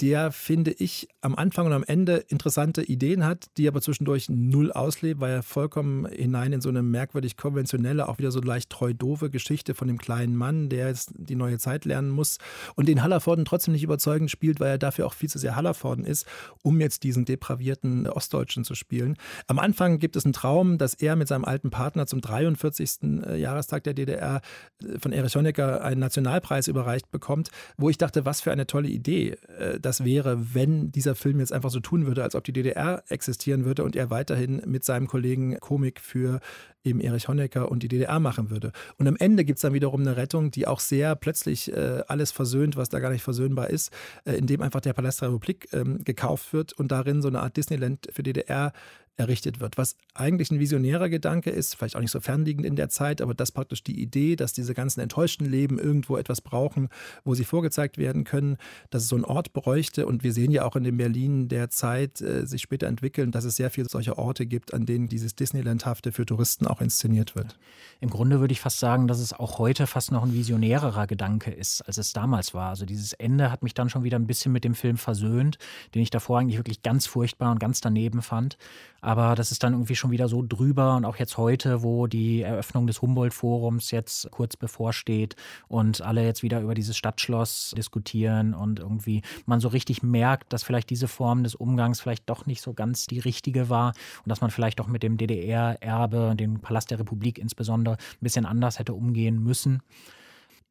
[0.00, 4.72] der, finde ich, am Anfang und am Ende interessante Ideen hat, die aber zwischendurch null
[4.72, 8.94] auslebt, weil er vollkommen hinein in so eine merkwürdig konventionelle, auch wieder so leicht treu
[8.94, 12.38] doofe Geschichte von dem kleinen Mann, der jetzt die neue Zeit lernen muss
[12.74, 16.04] und den Hallervorden trotzdem nicht überzeugend spielt, weil er dafür auch viel zu sehr Hallervorden
[16.04, 16.26] ist,
[16.62, 19.16] um jetzt diesen depravierten Ostdeutschen zu spielen.
[19.46, 22.90] Am Anfang gibt es einen Traum, dass er mit seinem alten Partner zum 43.
[23.02, 24.40] Äh, Jahrestag der DDR
[24.82, 28.88] äh, von Erich Honecker einen Nationalpreis überreicht bekommt, wo ich dachte, was für eine tolle
[28.88, 29.36] Idee.
[29.58, 33.02] Äh, das wäre, wenn dieser Film jetzt einfach so tun würde, als ob die DDR
[33.08, 36.38] existieren würde und er weiterhin mit seinem Kollegen Komik für
[36.84, 38.70] eben Erich Honecker und die DDR machen würde.
[38.98, 42.30] Und am Ende gibt es dann wiederum eine Rettung, die auch sehr plötzlich äh, alles
[42.30, 43.92] versöhnt, was da gar nicht versöhnbar ist,
[44.24, 47.56] äh, indem einfach der Palast der Republik ähm, gekauft wird und darin so eine Art
[47.56, 48.72] Disneyland für DDR
[49.16, 49.76] errichtet wird.
[49.78, 53.34] Was eigentlich ein visionärer Gedanke ist, vielleicht auch nicht so fernliegend in der Zeit, aber
[53.34, 56.88] das praktisch die Idee, dass diese ganzen enttäuschten Leben irgendwo etwas brauchen,
[57.24, 58.56] wo sie vorgezeigt werden können,
[58.90, 60.06] dass es so einen Ort bräuchte.
[60.06, 63.44] Und wir sehen ja auch in dem Berlin der Zeit äh, sich später entwickeln, dass
[63.44, 67.58] es sehr viele solche Orte gibt, an denen dieses Disneylandhafte für Touristen auch inszeniert wird.
[68.00, 71.50] Im Grunde würde ich fast sagen, dass es auch heute fast noch ein visionärerer Gedanke
[71.50, 72.70] ist, als es damals war.
[72.70, 75.58] Also dieses Ende hat mich dann schon wieder ein bisschen mit dem Film versöhnt,
[75.94, 78.56] den ich davor eigentlich wirklich ganz furchtbar und ganz daneben fand.
[79.00, 82.42] Aber das ist dann irgendwie schon wieder so drüber und auch jetzt heute, wo die
[82.42, 85.36] Eröffnung des Humboldt-Forums jetzt kurz bevorsteht
[85.68, 90.62] und alle jetzt wieder über dieses Stadtschloss diskutieren und irgendwie man so richtig merkt, dass
[90.62, 93.92] vielleicht diese Form des Umgangs vielleicht doch nicht so ganz die richtige war
[94.24, 98.46] und dass man vielleicht auch mit dem DDR-Erbe, dem Palast der Republik insbesondere, ein bisschen
[98.46, 99.82] anders hätte umgehen müssen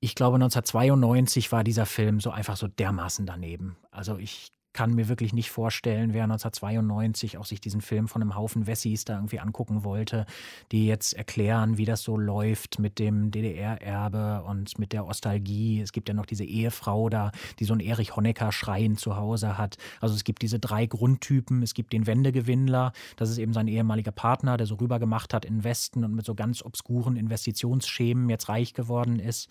[0.02, 3.76] ich glaube, 1992 war dieser Film so einfach so dermaßen daneben.
[3.92, 8.36] Also ich kann mir wirklich nicht vorstellen, wer 1992 auch sich diesen Film von einem
[8.36, 10.26] Haufen Wessis da irgendwie angucken wollte,
[10.72, 15.82] die jetzt erklären, wie das so läuft mit dem DDR-Erbe und mit der Ostalgie.
[15.82, 19.78] Es gibt ja noch diese Ehefrau da, die so einen Erich Honecker-Schrein zu Hause hat.
[20.01, 21.63] Also es gibt diese drei Grundtypen.
[21.63, 25.63] Es gibt den Wendegewinnler, das ist eben sein ehemaliger Partner, der so rübergemacht hat in
[25.63, 29.49] Westen und mit so ganz obskuren Investitionsschemen jetzt reich geworden ist.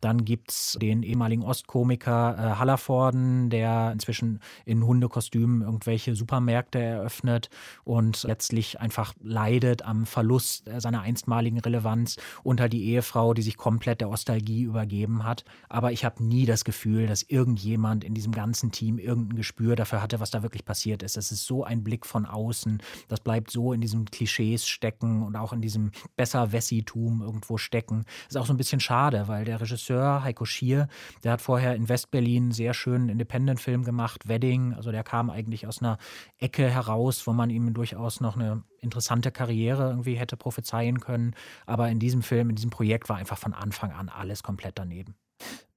[0.00, 7.50] Dann gibt es den ehemaligen Ostkomiker äh, Hallervorden, der inzwischen in Hundekostümen irgendwelche Supermärkte eröffnet
[7.84, 14.00] und letztlich einfach leidet am Verlust seiner einstmaligen Relevanz unter die Ehefrau, die sich komplett
[14.00, 15.44] der Ostalgie übergeben hat.
[15.68, 20.02] Aber ich habe nie das Gefühl, dass irgendjemand in diesem ganzen Team irgendein Gespür dafür
[20.02, 21.16] hatte, was da wirklich passiert ist.
[21.16, 22.82] Es ist so ein Blick von außen.
[23.08, 28.04] Das bleibt so in diesen Klischees stecken und auch in diesem Besser-Wessitum irgendwo stecken.
[28.28, 30.88] Ist auch so ein bisschen schade, weil der Regisseur Regisseur Heiko Schier,
[31.22, 34.74] der hat vorher in Westberlin einen sehr schönen Independent-Film gemacht, Wedding.
[34.74, 35.98] Also der kam eigentlich aus einer
[36.38, 41.34] Ecke heraus, wo man ihm durchaus noch eine interessante Karriere irgendwie hätte prophezeien können.
[41.66, 45.14] Aber in diesem Film, in diesem Projekt war einfach von Anfang an alles komplett daneben.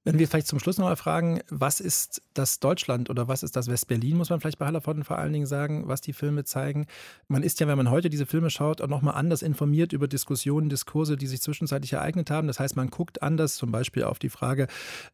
[0.02, 3.54] Wenn wir vielleicht zum Schluss noch mal fragen, was ist das Deutschland oder was ist
[3.54, 6.86] das West-Berlin, muss man vielleicht bei Hallervorden vor allen Dingen sagen, was die Filme zeigen.
[7.28, 10.08] Man ist ja, wenn man heute diese Filme schaut, auch noch mal anders informiert über
[10.08, 12.46] Diskussionen, Diskurse, die sich zwischenzeitlich ereignet haben.
[12.46, 14.68] Das heißt, man guckt anders zum Beispiel auf die Frage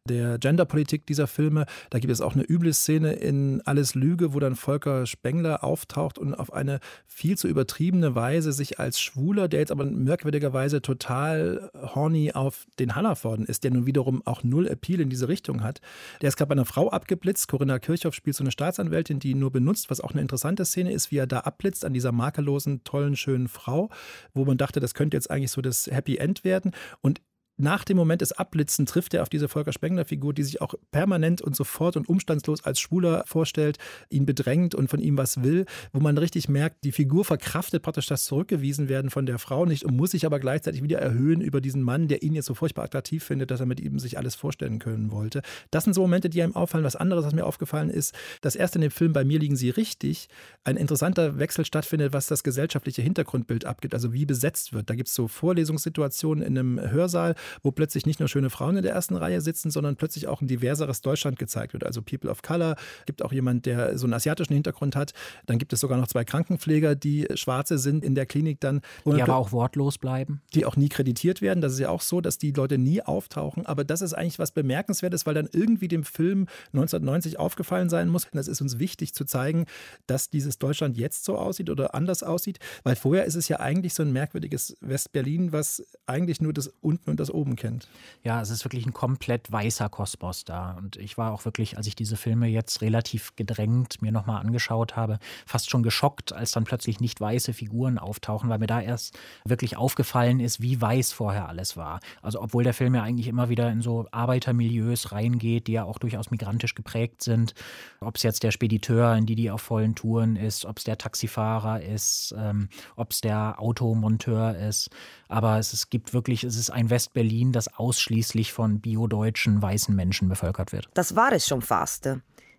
[0.05, 1.65] der Genderpolitik dieser Filme.
[1.89, 6.17] Da gibt es auch eine üble Szene in Alles Lüge, wo dann Volker Spengler auftaucht
[6.17, 11.71] und auf eine viel zu übertriebene Weise sich als Schwuler, der jetzt aber merkwürdigerweise total
[11.73, 15.81] horny auf den Hallervorden ist, der nun wiederum auch null Appeal in diese Richtung hat.
[16.21, 17.47] Der ist gerade bei einer Frau abgeblitzt.
[17.47, 20.91] Corinna Kirchhoff spielt so eine Staatsanwältin, die ihn nur benutzt, was auch eine interessante Szene
[20.91, 23.89] ist, wie er da abblitzt an dieser makellosen, tollen, schönen Frau,
[24.33, 26.71] wo man dachte, das könnte jetzt eigentlich so das Happy End werden.
[27.01, 27.21] Und
[27.57, 31.41] nach dem Moment des Abblitzen trifft er auf diese Volker Spengler-Figur, die sich auch permanent
[31.41, 33.77] und sofort und umstandslos als Schwuler vorstellt,
[34.09, 38.07] ihn bedrängt und von ihm was will, wo man richtig merkt, die Figur verkraftet praktisch
[38.07, 41.59] das Zurückgewiesen werden von der Frau nicht und muss sich aber gleichzeitig wieder erhöhen über
[41.59, 44.35] diesen Mann, der ihn jetzt so furchtbar attraktiv findet, dass er mit ihm sich alles
[44.35, 45.41] vorstellen können wollte.
[45.71, 46.85] Das sind so Momente, die einem auffallen.
[46.85, 49.69] Was anderes, was mir aufgefallen ist, dass erst in dem Film Bei mir liegen sie
[49.69, 50.27] richtig
[50.63, 54.89] ein interessanter Wechsel stattfindet, was das gesellschaftliche Hintergrundbild abgibt, also wie besetzt wird.
[54.89, 58.83] Da gibt es so Vorlesungssituationen in einem Hörsaal, wo plötzlich nicht nur schöne Frauen in
[58.83, 61.85] der ersten Reihe sitzen, sondern plötzlich auch ein diverseres Deutschland gezeigt wird.
[61.85, 62.75] Also People of Color,
[63.05, 65.13] gibt auch jemand, der so einen asiatischen Hintergrund hat.
[65.45, 68.81] Dann gibt es sogar noch zwei Krankenpfleger, die Schwarze sind in der Klinik dann.
[69.05, 70.41] Die aber auch wortlos bleiben.
[70.53, 71.61] Die auch nie kreditiert werden.
[71.61, 73.65] Das ist ja auch so, dass die Leute nie auftauchen.
[73.65, 78.27] Aber das ist eigentlich was Bemerkenswertes, weil dann irgendwie dem Film 1990 aufgefallen sein muss.
[78.33, 79.65] Das ist uns wichtig zu zeigen,
[80.05, 82.59] dass dieses Deutschland jetzt so aussieht oder anders aussieht.
[82.83, 87.09] Weil vorher ist es ja eigentlich so ein merkwürdiges West-Berlin, was eigentlich nur das unten
[87.09, 87.87] und das oben kennt.
[88.23, 90.71] Ja, es ist wirklich ein komplett weißer Kosmos da.
[90.71, 94.95] Und ich war auch wirklich, als ich diese Filme jetzt relativ gedrängt mir nochmal angeschaut
[94.95, 99.17] habe, fast schon geschockt, als dann plötzlich nicht weiße Figuren auftauchen, weil mir da erst
[99.45, 101.99] wirklich aufgefallen ist, wie weiß vorher alles war.
[102.21, 105.99] Also obwohl der Film ja eigentlich immer wieder in so Arbeitermilieus reingeht, die ja auch
[105.99, 107.53] durchaus migrantisch geprägt sind.
[108.01, 110.97] Ob es jetzt der Spediteur, in die die auf vollen Touren ist, ob es der
[110.97, 114.89] Taxifahrer ist, ähm, ob es der Automonteur ist.
[115.27, 120.29] Aber es, es gibt wirklich, es ist ein West-Berlin, das ausschließlich von biodeutschen weißen Menschen
[120.29, 120.89] bevölkert wird.
[120.93, 122.09] Das war es schon fast.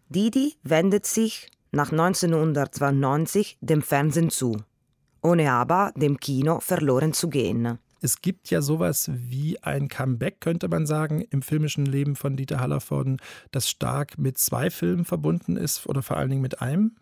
[0.09, 4.57] Didi wendet sich nach 1992 dem Fernsehen zu,
[5.23, 7.79] ohne aber dem Kino verloren zu gehen.
[8.01, 12.61] Es gibt ja sowas wie ein Comeback, könnte man sagen, im filmischen Leben von Dieter
[12.61, 13.19] Hallervorden,
[13.51, 16.97] das stark mit zwei Filmen verbunden ist oder vor allen Dingen mit einem.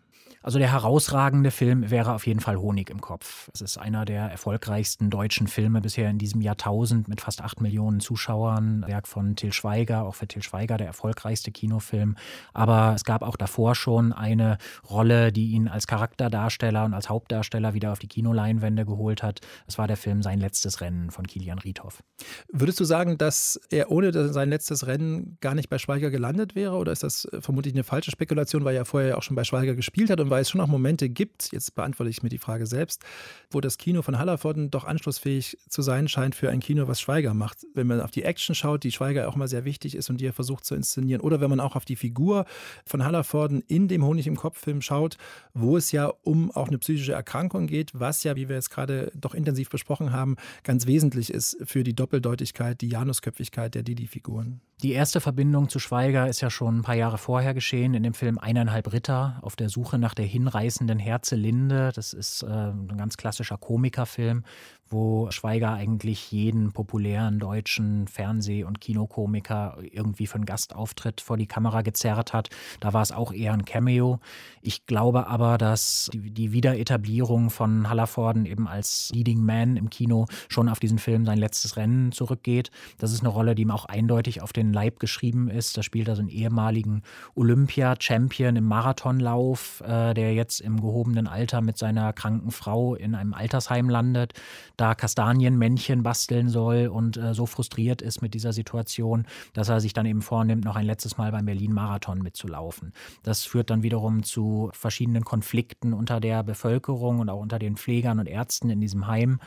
[0.47, 3.49] Also der herausragende Film wäre auf jeden Fall Honig im Kopf.
[3.53, 7.99] Es ist einer der erfolgreichsten deutschen Filme bisher in diesem Jahrtausend mit fast acht Millionen
[7.99, 8.85] Zuschauern.
[8.87, 12.15] Werk von Till Schweiger, auch für Till Schweiger der erfolgreichste Kinofilm.
[12.53, 14.57] Aber es gab auch davor schon eine
[14.89, 19.41] Rolle, die ihn als Charakterdarsteller und als Hauptdarsteller wieder auf die Kinoleinwände geholt hat.
[19.67, 22.01] Es war der Film Sein letztes Rennen von Kilian Riedhoff.
[22.47, 26.77] Würdest du sagen, dass er ohne sein letztes Rennen gar nicht bei Schweiger gelandet wäre?
[26.77, 30.09] Oder ist das vermutlich eine falsche Spekulation, weil er vorher auch schon bei Schweiger gespielt
[30.09, 33.03] hat und weil es schon auch Momente gibt, jetzt beantworte ich mir die Frage selbst,
[33.51, 37.33] wo das Kino von Hallervorden doch anschlussfähig zu sein scheint für ein Kino, was Schweiger
[37.33, 37.65] macht.
[37.73, 40.25] Wenn man auf die Action schaut, die Schweiger auch mal sehr wichtig ist und die
[40.25, 42.45] er versucht zu inszenieren, oder wenn man auch auf die Figur
[42.85, 45.17] von Hallervorden in dem Honig im Kopf-Film schaut,
[45.53, 49.11] wo es ja um auch eine psychische Erkrankung geht, was ja, wie wir jetzt gerade
[49.15, 54.61] doch intensiv besprochen haben, ganz wesentlich ist für die Doppeldeutigkeit, die Janusköpfigkeit der Didi-Figuren.
[54.83, 58.13] Die erste Verbindung zu Schweiger ist ja schon ein paar Jahre vorher geschehen in dem
[58.13, 61.91] Film Eineinhalb Ritter auf der Suche nach der hinreißenden Herzelinde.
[61.93, 64.43] Das ist äh, ein ganz klassischer Komikerfilm
[64.89, 71.47] wo Schweiger eigentlich jeden populären deutschen Fernseh- und Kinokomiker irgendwie für einen Gastauftritt vor die
[71.47, 72.49] Kamera gezerrt hat.
[72.79, 74.19] Da war es auch eher ein Cameo.
[74.61, 80.25] Ich glaube aber, dass die, die Wiederetablierung von Hallervorden eben als Leading Man im Kino
[80.47, 82.71] schon auf diesen Film sein letztes Rennen zurückgeht.
[82.97, 85.77] Das ist eine Rolle, die ihm auch eindeutig auf den Leib geschrieben ist.
[85.77, 87.03] Da spielt er so einen ehemaligen
[87.35, 93.33] Olympia-Champion im Marathonlauf, äh, der jetzt im gehobenen Alter mit seiner kranken Frau in einem
[93.33, 94.33] Altersheim landet
[94.77, 99.93] da Kastanienmännchen basteln soll und äh, so frustriert ist mit dieser Situation, dass er sich
[99.93, 102.93] dann eben vornimmt, noch ein letztes Mal beim Berlin-Marathon mitzulaufen.
[103.23, 108.19] Das führt dann wiederum zu verschiedenen Konflikten unter der Bevölkerung und auch unter den Pflegern
[108.19, 109.39] und Ärzten in diesem Heim.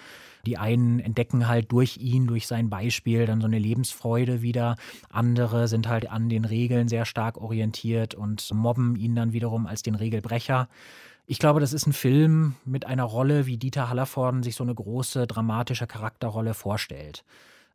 [0.47, 4.76] Die einen entdecken halt durch ihn, durch sein Beispiel dann so eine Lebensfreude wieder.
[5.11, 9.83] Andere sind halt an den Regeln sehr stark orientiert und mobben ihn dann wiederum als
[9.83, 10.68] den Regelbrecher.
[11.31, 14.74] Ich glaube, das ist ein Film mit einer Rolle, wie Dieter Hallervorden sich so eine
[14.74, 17.22] große dramatische Charakterrolle vorstellt.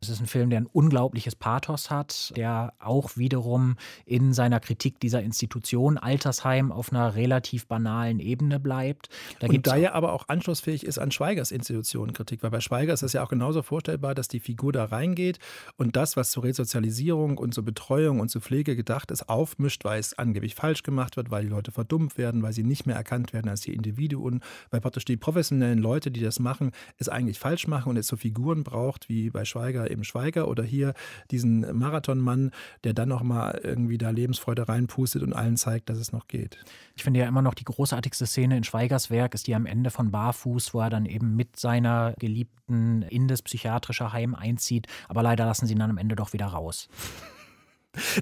[0.00, 5.00] Es ist ein Film, der ein unglaubliches Pathos hat, der auch wiederum in seiner Kritik
[5.00, 9.08] dieser Institution Altersheim auf einer relativ banalen Ebene bleibt.
[9.40, 13.02] Da und da ja aber auch anschlussfähig ist an Schweigers Institutionenkritik, weil bei Schweiger ist
[13.02, 15.38] es ja auch genauso vorstellbar, dass die Figur da reingeht
[15.76, 19.98] und das, was zur Resozialisierung und zur Betreuung und zur Pflege gedacht ist, aufmischt, weil
[19.98, 23.32] es angeblich falsch gemacht wird, weil die Leute verdummt werden, weil sie nicht mehr erkannt
[23.32, 24.40] werden als die Individuen,
[24.70, 28.16] weil praktisch die professionellen Leute, die das machen, es eigentlich falsch machen und es so
[28.16, 30.94] Figuren braucht, wie bei Schweiger eben Schweiger oder hier
[31.30, 32.52] diesen Marathonmann,
[32.84, 36.58] der dann nochmal irgendwie da Lebensfreude reinpustet und allen zeigt, dass es noch geht.
[36.94, 39.90] Ich finde ja immer noch die großartigste Szene in Schweigers Werk ist die am Ende
[39.90, 45.22] von Barfuß, wo er dann eben mit seiner Geliebten in das psychiatrische Heim einzieht, aber
[45.22, 46.88] leider lassen sie ihn dann am Ende doch wieder raus.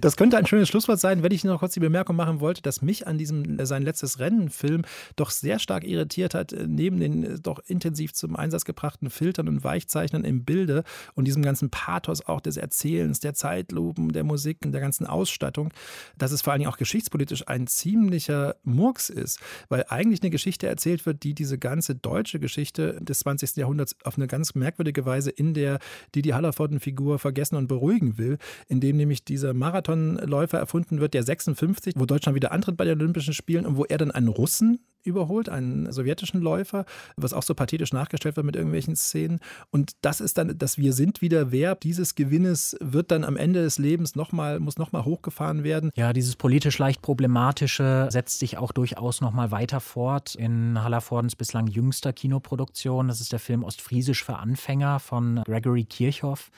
[0.01, 2.83] Das könnte ein schönes Schlusswort sein, wenn ich noch kurz die Bemerkung machen wollte, dass
[2.83, 4.83] mich an diesem sein letztes Rennen-Film
[5.17, 9.49] doch sehr stark irritiert hat, äh, neben den äh, doch intensiv zum Einsatz gebrachten Filtern
[9.49, 14.59] und Weichzeichnern im Bilde und diesem ganzen Pathos auch des Erzählens, der Zeitlupen, der Musik
[14.65, 15.71] und der ganzen Ausstattung,
[16.19, 20.67] dass es vor allen Dingen auch geschichtspolitisch ein ziemlicher Murks ist, weil eigentlich eine Geschichte
[20.67, 23.57] erzählt wird, die diese ganze deutsche Geschichte des 20.
[23.57, 25.79] Jahrhunderts auf eine ganz merkwürdige Weise in der
[26.15, 32.05] Didi Hallervorden-Figur vergessen und beruhigen will, indem nämlich dieser Marathonläufer erfunden wird, der 56, wo
[32.05, 35.91] Deutschland wieder antritt bei den Olympischen Spielen und wo er dann einen Russen überholt, einen
[35.93, 36.85] sowjetischen Läufer,
[37.17, 39.41] was auch so pathetisch nachgestellt wird mit irgendwelchen Szenen.
[39.71, 43.63] Und das ist dann das Wir sind wieder Verb dieses Gewinnes wird dann am Ende
[43.63, 45.91] des Lebens nochmal, muss nochmal hochgefahren werden.
[45.95, 51.67] Ja, dieses politisch leicht problematische setzt sich auch durchaus nochmal weiter fort in Hallervordens bislang
[51.67, 53.09] jüngster Kinoproduktion.
[53.09, 56.51] Das ist der Film Ostfriesisch für Anfänger von Gregory Kirchhoff.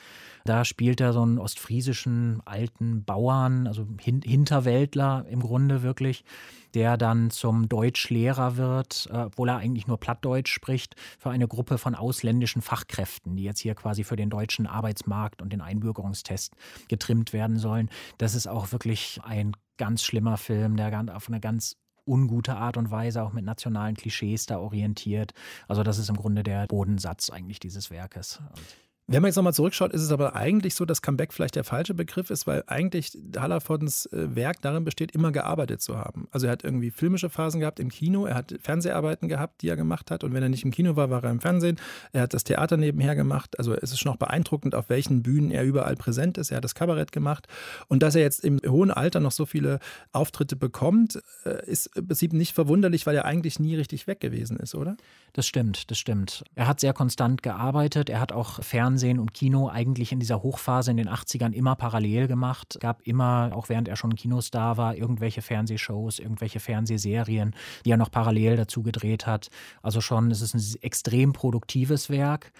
[0.47, 6.25] Da spielt er so einen ostfriesischen alten Bauern, also Hin Hinterwäldler im Grunde wirklich,
[6.77, 11.79] der dann zum Deutschlehrer wird, äh, obwohl er eigentlich nur Plattdeutsch spricht, für eine Gruppe
[11.79, 16.53] von ausländischen Fachkräften, die jetzt hier quasi für den deutschen Arbeitsmarkt und den Einbürgerungstest
[16.89, 17.89] getrimmt werden sollen.
[18.19, 22.91] Das ist auch wirklich ein ganz schlimmer Film, der auf eine ganz ungute Art und
[22.91, 25.33] Weise auch mit nationalen Klischees da orientiert.
[25.69, 28.43] Also das ist im Grunde der Bodensatz eigentlich dieses Werkes.
[29.09, 31.95] Wenn man jetzt nochmal zurückschaut, ist es aber eigentlich so, dass Comeback vielleicht der falsche
[31.95, 36.27] Begriff ist, weil eigentlich Hallervordens äh, Werk darin besteht, immer gearbeitet zu haben.
[36.33, 39.77] Also er hat irgendwie filmische Phasen gehabt im Kino, er hat Fernseharbeiten gehabt, die er
[39.77, 41.79] gemacht hat und wenn er nicht im Kino war, war er im Fernsehen.
[42.13, 43.57] Er hat das Theater nebenher gemacht.
[43.61, 46.51] Also es ist schon auch beeindruckend, auf welchen Bühnen er überall präsent ist.
[46.51, 47.47] Er hat das Kabarett gemacht
[47.87, 49.79] und dass er jetzt im hohen Alter noch so viele
[50.11, 54.57] Auftritte bekommt, äh, ist im Prinzip nicht verwunderlich, weil er eigentlich nie richtig weg gewesen
[54.57, 54.97] ist, oder?
[55.33, 56.43] Das stimmt, das stimmt.
[56.57, 60.43] Er hat sehr konstant gearbeitet, er hat auch Fernsehen Fernsehen und Kino eigentlich in dieser
[60.43, 62.79] Hochphase in den 80ern immer parallel gemacht.
[62.81, 68.11] Gab immer, auch während er schon Kinostar war, irgendwelche Fernsehshows, irgendwelche Fernsehserien, die er noch
[68.11, 69.51] parallel dazu gedreht hat.
[69.83, 72.53] Also schon, es ist ein extrem produktives Werk.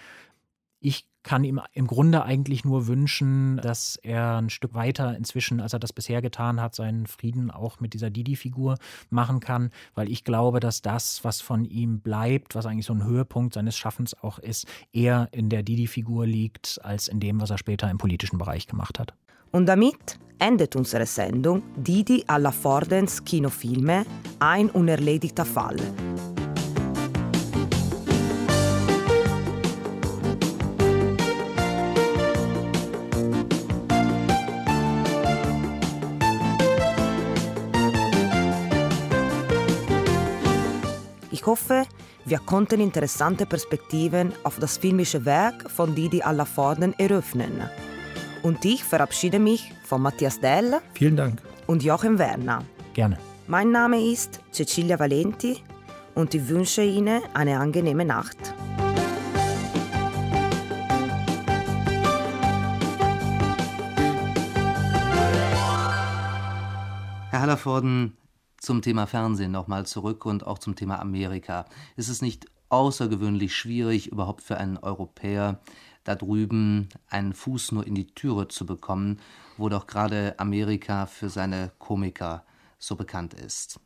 [0.79, 5.73] Ich kann ihm im Grunde eigentlich nur wünschen, dass er ein Stück weiter inzwischen, als
[5.73, 8.77] er das bisher getan hat, seinen Frieden auch mit dieser Didi-Figur
[9.09, 13.03] machen kann, weil ich glaube, dass das, was von ihm bleibt, was eigentlich so ein
[13.03, 17.57] Höhepunkt seines Schaffens auch ist, eher in der Didi-Figur liegt, als in dem, was er
[17.57, 19.13] später im politischen Bereich gemacht hat.
[19.51, 24.05] Und damit endet unsere Sendung Didi alla Fordens Kinofilme
[24.39, 25.77] Ein unerledigter Fall.
[41.47, 41.85] Hoffe,
[42.25, 47.61] wir konnten interessante Perspektiven auf das filmische Werk von Didi Allaforden eröffnen.
[48.43, 50.79] Und ich verabschiede mich von Matthias Dell.
[50.93, 51.41] Vielen Dank.
[51.65, 52.63] Und Joachim Werner.
[52.93, 53.17] Gerne.
[53.47, 55.57] Mein Name ist Cecilia Valenti
[56.15, 58.37] und ich wünsche Ihnen eine angenehme Nacht.
[67.31, 68.17] Herr Hallervorden,
[68.67, 71.65] zum Thema Fernsehen nochmal zurück und auch zum Thema Amerika.
[71.95, 75.61] Ist es nicht außergewöhnlich schwierig, überhaupt für einen Europäer
[76.03, 79.19] da drüben einen Fuß nur in die Türe zu bekommen,
[79.55, 82.43] wo doch gerade Amerika für seine Komiker
[82.77, 83.79] so bekannt ist?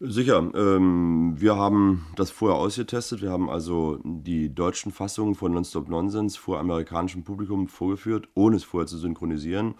[0.00, 0.50] Sicher.
[0.54, 3.22] Ähm, wir haben das vorher ausgetestet.
[3.22, 8.64] Wir haben also die deutschen Fassungen von Nonstop Nonsense vor amerikanischem Publikum vorgeführt, ohne es
[8.64, 9.76] vorher zu synchronisieren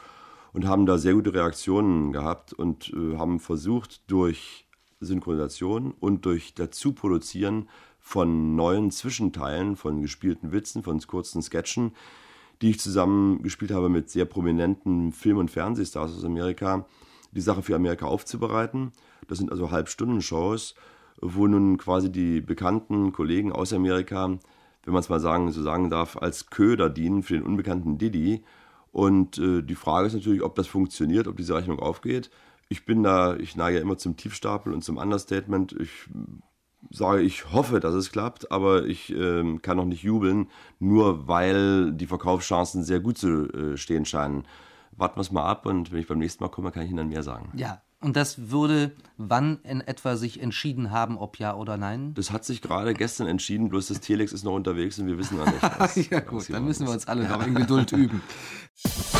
[0.58, 4.66] und haben da sehr gute Reaktionen gehabt und äh, haben versucht, durch
[4.98, 7.68] Synchronisation und durch Dazuproduzieren
[8.00, 11.92] von neuen Zwischenteilen, von gespielten Witzen, von kurzen Sketchen,
[12.60, 16.86] die ich zusammen gespielt habe mit sehr prominenten Film- und Fernsehstars aus Amerika,
[17.30, 18.90] die Sache für Amerika aufzubereiten.
[19.28, 20.74] Das sind also Halbstunden-Shows,
[21.20, 25.88] wo nun quasi die bekannten Kollegen aus Amerika, wenn man es mal sagen, so sagen
[25.88, 28.42] darf, als Köder dienen für den unbekannten Diddy
[28.92, 32.30] und äh, die Frage ist natürlich, ob das funktioniert, ob diese Rechnung aufgeht.
[32.68, 35.72] Ich bin da, ich neige immer zum Tiefstapel und zum Understatement.
[35.72, 35.90] Ich
[36.90, 41.92] sage, ich hoffe, dass es klappt, aber ich äh, kann noch nicht jubeln, nur weil
[41.92, 44.44] die Verkaufschancen sehr gut zu äh, stehen scheinen.
[44.92, 46.98] Warten wir es mal ab und wenn ich beim nächsten Mal komme, kann ich Ihnen
[46.98, 47.52] dann mehr sagen.
[47.56, 52.14] Ja, und das würde wann in etwa sich entschieden haben, ob ja oder nein?
[52.14, 55.36] Das hat sich gerade gestern entschieden, bloß das Telex ist noch unterwegs und wir wissen
[55.38, 55.62] noch nicht.
[55.78, 58.22] Was, ja gut, dann müssen wir uns alle noch in Geduld üben.